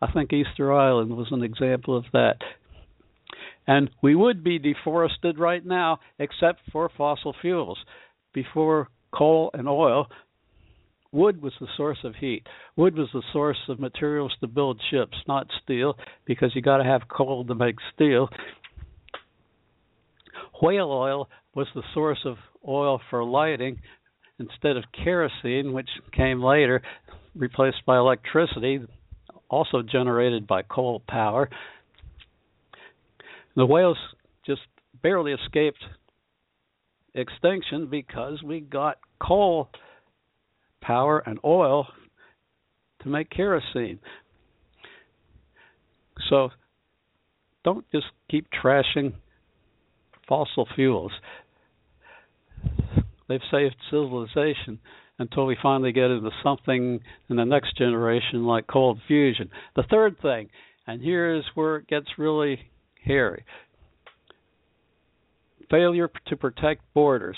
I 0.00 0.10
think 0.12 0.32
Easter 0.32 0.72
Island 0.72 1.16
was 1.16 1.28
an 1.30 1.42
example 1.42 1.96
of 1.96 2.04
that. 2.12 2.36
And 3.66 3.90
we 4.02 4.14
would 4.14 4.42
be 4.42 4.58
deforested 4.58 5.38
right 5.38 5.64
now 5.64 5.98
except 6.18 6.60
for 6.72 6.90
fossil 6.96 7.34
fuels. 7.40 7.78
Before 8.32 8.88
coal 9.12 9.50
and 9.54 9.68
oil, 9.68 10.06
wood 11.12 11.40
was 11.40 11.52
the 11.60 11.68
source 11.76 11.98
of 12.04 12.16
heat. 12.16 12.46
Wood 12.76 12.96
was 12.96 13.08
the 13.12 13.22
source 13.32 13.58
of 13.68 13.78
materials 13.78 14.34
to 14.40 14.48
build 14.48 14.80
ships, 14.90 15.16
not 15.28 15.46
steel, 15.62 15.96
because 16.24 16.50
you 16.54 16.62
got 16.62 16.78
to 16.78 16.84
have 16.84 17.02
coal 17.08 17.44
to 17.46 17.54
make 17.54 17.76
steel. 17.94 18.28
Whale 20.62 20.92
oil 20.92 21.28
was 21.56 21.66
the 21.74 21.82
source 21.92 22.20
of 22.24 22.36
oil 22.66 23.00
for 23.10 23.24
lighting 23.24 23.80
instead 24.38 24.76
of 24.76 24.84
kerosene, 24.92 25.72
which 25.72 25.88
came 26.16 26.40
later, 26.40 26.80
replaced 27.34 27.84
by 27.84 27.96
electricity, 27.96 28.78
also 29.48 29.82
generated 29.82 30.46
by 30.46 30.62
coal 30.62 31.02
power. 31.08 31.50
The 33.56 33.66
whales 33.66 33.98
just 34.46 34.60
barely 35.02 35.32
escaped 35.32 35.82
extinction 37.12 37.88
because 37.90 38.40
we 38.44 38.60
got 38.60 38.98
coal 39.20 39.68
power 40.80 41.24
and 41.26 41.40
oil 41.44 41.88
to 43.02 43.08
make 43.08 43.30
kerosene. 43.30 43.98
So 46.30 46.50
don't 47.64 47.84
just 47.90 48.06
keep 48.30 48.46
trashing 48.62 49.14
fossil 50.28 50.66
fuels. 50.74 51.12
They've 53.28 53.40
saved 53.50 53.76
civilization 53.90 54.78
until 55.18 55.46
we 55.46 55.56
finally 55.62 55.92
get 55.92 56.10
into 56.10 56.30
something 56.42 57.00
in 57.28 57.36
the 57.36 57.44
next 57.44 57.76
generation 57.76 58.44
like 58.44 58.66
cold 58.66 59.00
fusion. 59.06 59.50
The 59.76 59.84
third 59.84 60.20
thing, 60.20 60.48
and 60.86 61.00
here 61.00 61.34
is 61.34 61.44
where 61.54 61.76
it 61.76 61.86
gets 61.86 62.06
really 62.18 62.58
hairy 63.04 63.44
failure 65.72 66.10
to 66.26 66.36
protect 66.36 66.82
borders. 66.94 67.36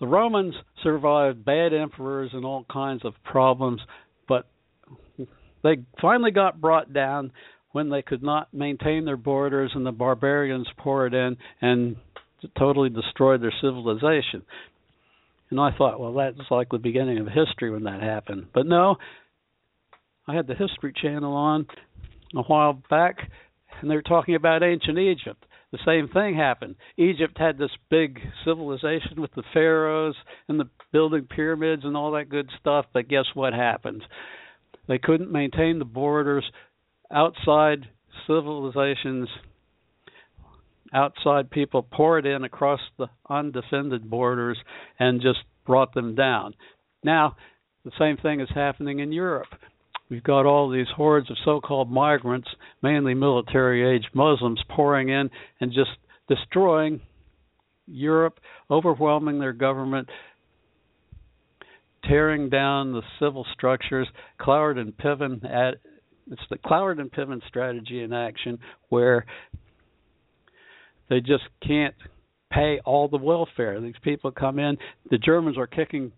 The 0.00 0.06
Romans 0.06 0.54
survived 0.82 1.44
bad 1.44 1.72
emperors 1.72 2.30
and 2.32 2.44
all 2.44 2.66
kinds 2.70 3.04
of 3.04 3.14
problems, 3.22 3.80
but 4.26 4.50
they 5.62 5.76
finally 6.00 6.32
got 6.32 6.60
brought 6.60 6.92
down 6.92 7.32
when 7.72 7.90
they 7.90 8.02
could 8.02 8.22
not 8.22 8.52
maintain 8.52 9.04
their 9.04 9.16
borders 9.16 9.72
and 9.74 9.86
the 9.86 9.92
barbarians 9.92 10.66
poured 10.78 11.14
in 11.14 11.36
and 11.60 11.96
totally 12.58 12.88
destroyed 12.88 13.42
their 13.42 13.54
civilization. 13.60 14.42
And 15.50 15.60
I 15.60 15.70
thought, 15.76 16.00
well, 16.00 16.12
that's 16.14 16.50
like 16.50 16.68
the 16.70 16.78
beginning 16.78 17.18
of 17.18 17.26
history 17.26 17.70
when 17.70 17.84
that 17.84 18.02
happened. 18.02 18.46
But 18.54 18.66
no, 18.66 18.96
I 20.26 20.34
had 20.34 20.46
the 20.46 20.54
History 20.54 20.92
Channel 20.94 21.32
on 21.32 21.66
a 22.36 22.42
while 22.42 22.80
back, 22.88 23.16
and 23.80 23.90
they 23.90 23.96
were 23.96 24.02
talking 24.02 24.36
about 24.36 24.62
ancient 24.62 24.98
Egypt 24.98 25.44
the 25.72 25.78
same 25.86 26.08
thing 26.08 26.36
happened. 26.36 26.76
Egypt 26.96 27.38
had 27.38 27.56
this 27.56 27.70
big 27.90 28.18
civilization 28.44 29.20
with 29.20 29.32
the 29.34 29.44
pharaohs 29.52 30.16
and 30.48 30.58
the 30.58 30.68
building 30.92 31.26
pyramids 31.30 31.82
and 31.84 31.96
all 31.96 32.12
that 32.12 32.28
good 32.28 32.50
stuff, 32.60 32.86
but 32.92 33.08
guess 33.08 33.26
what 33.34 33.52
happened? 33.52 34.02
They 34.88 34.98
couldn't 34.98 35.30
maintain 35.30 35.78
the 35.78 35.84
borders 35.84 36.44
outside 37.12 37.86
civilizations 38.26 39.28
outside 40.92 41.50
people 41.50 41.82
poured 41.82 42.26
in 42.26 42.44
across 42.44 42.80
the 42.98 43.06
undefended 43.28 44.08
borders 44.10 44.58
and 44.98 45.20
just 45.20 45.38
brought 45.66 45.94
them 45.94 46.14
down. 46.14 46.54
Now, 47.04 47.36
the 47.84 47.92
same 47.98 48.16
thing 48.16 48.40
is 48.40 48.48
happening 48.54 48.98
in 48.98 49.12
Europe. 49.12 49.48
We've 50.10 50.22
got 50.22 50.46
all 50.46 50.68
these 50.68 50.88
hordes 50.94 51.30
of 51.30 51.36
so-called 51.44 51.90
migrants, 51.90 52.48
mainly 52.82 53.14
military-age 53.14 54.06
Muslims, 54.12 54.60
pouring 54.68 55.08
in 55.08 55.30
and 55.60 55.72
just 55.72 55.90
destroying 56.28 57.00
Europe, 57.86 58.40
overwhelming 58.70 59.38
their 59.38 59.52
government, 59.52 60.08
tearing 62.04 62.48
down 62.48 62.92
the 62.92 63.02
civil 63.20 63.46
structures. 63.52 64.08
Cloward 64.40 64.78
and 64.78 64.96
Piven 64.96 65.44
at 65.44 65.76
it's 66.30 66.42
the 66.50 66.58
Cloward 66.58 67.00
and 67.00 67.10
Piven 67.10 67.40
strategy 67.48 68.02
in 68.02 68.12
action, 68.12 68.58
where 68.88 69.26
they 71.08 71.20
just 71.20 71.44
can't 71.66 71.94
pay 72.52 72.80
all 72.84 73.08
the 73.08 73.16
welfare. 73.16 73.80
These 73.80 73.94
people 74.02 74.30
come 74.30 74.58
in. 74.58 74.76
The 75.10 75.18
Germans 75.18 75.58
are 75.58 75.66
kicking 75.66 76.12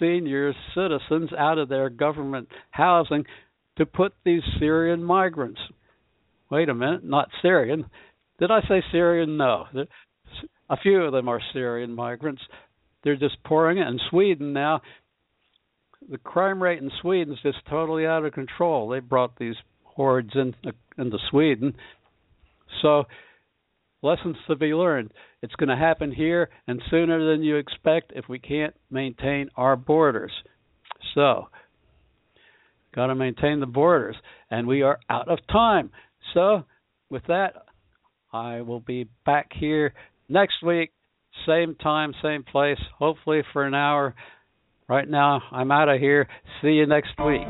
seniors, 0.00 0.54
citizens 0.74 1.30
out 1.36 1.58
of 1.58 1.68
their 1.68 1.90
government 1.90 2.48
housing 2.70 3.24
to 3.76 3.86
put 3.86 4.12
these 4.24 4.42
Syrian 4.58 5.02
migrants. 5.02 5.60
Wait 6.50 6.68
a 6.68 6.74
minute, 6.74 7.04
not 7.04 7.28
Syrian. 7.42 7.86
Did 8.38 8.50
I 8.50 8.60
say 8.68 8.82
Syrian? 8.92 9.36
No. 9.36 9.66
A 10.70 10.76
few 10.76 11.02
of 11.02 11.12
them 11.12 11.28
are 11.28 11.40
Syrian 11.52 11.94
migrants. 11.94 12.42
They're 13.02 13.16
just 13.16 13.42
pouring 13.44 13.78
in. 13.78 13.98
Sweden 14.10 14.52
now, 14.52 14.80
the 16.08 16.18
crime 16.18 16.62
rate 16.62 16.80
in 16.80 16.90
Sweden 17.00 17.34
is 17.34 17.40
just 17.42 17.58
totally 17.68 18.06
out 18.06 18.24
of 18.24 18.32
control. 18.32 18.88
They 18.88 19.00
brought 19.00 19.38
these 19.38 19.56
hordes 19.82 20.30
in, 20.34 20.54
uh, 20.66 20.72
into 20.96 21.18
Sweden. 21.30 21.74
So 22.82 23.04
lessons 24.02 24.36
to 24.46 24.56
be 24.56 24.74
learned. 24.74 25.12
It's 25.42 25.54
going 25.54 25.68
to 25.68 25.76
happen 25.76 26.12
here 26.12 26.50
and 26.66 26.82
sooner 26.90 27.30
than 27.30 27.42
you 27.42 27.56
expect 27.56 28.12
if 28.14 28.28
we 28.28 28.38
can't 28.38 28.74
maintain 28.90 29.50
our 29.56 29.76
borders. 29.76 30.32
So, 31.14 31.48
got 32.94 33.06
to 33.06 33.14
maintain 33.14 33.60
the 33.60 33.66
borders, 33.66 34.16
and 34.50 34.66
we 34.66 34.82
are 34.82 34.98
out 35.08 35.28
of 35.28 35.38
time. 35.50 35.90
So, 36.34 36.64
with 37.10 37.22
that, 37.28 37.54
I 38.32 38.60
will 38.60 38.80
be 38.80 39.08
back 39.24 39.50
here 39.52 39.94
next 40.28 40.62
week, 40.64 40.92
same 41.46 41.74
time, 41.76 42.12
same 42.22 42.42
place, 42.42 42.78
hopefully 42.98 43.42
for 43.52 43.64
an 43.64 43.74
hour. 43.74 44.14
Right 44.88 45.08
now, 45.08 45.42
I'm 45.52 45.70
out 45.70 45.90
of 45.90 46.00
here. 46.00 46.26
See 46.62 46.68
you 46.68 46.86
next 46.86 47.12
week. 47.22 47.46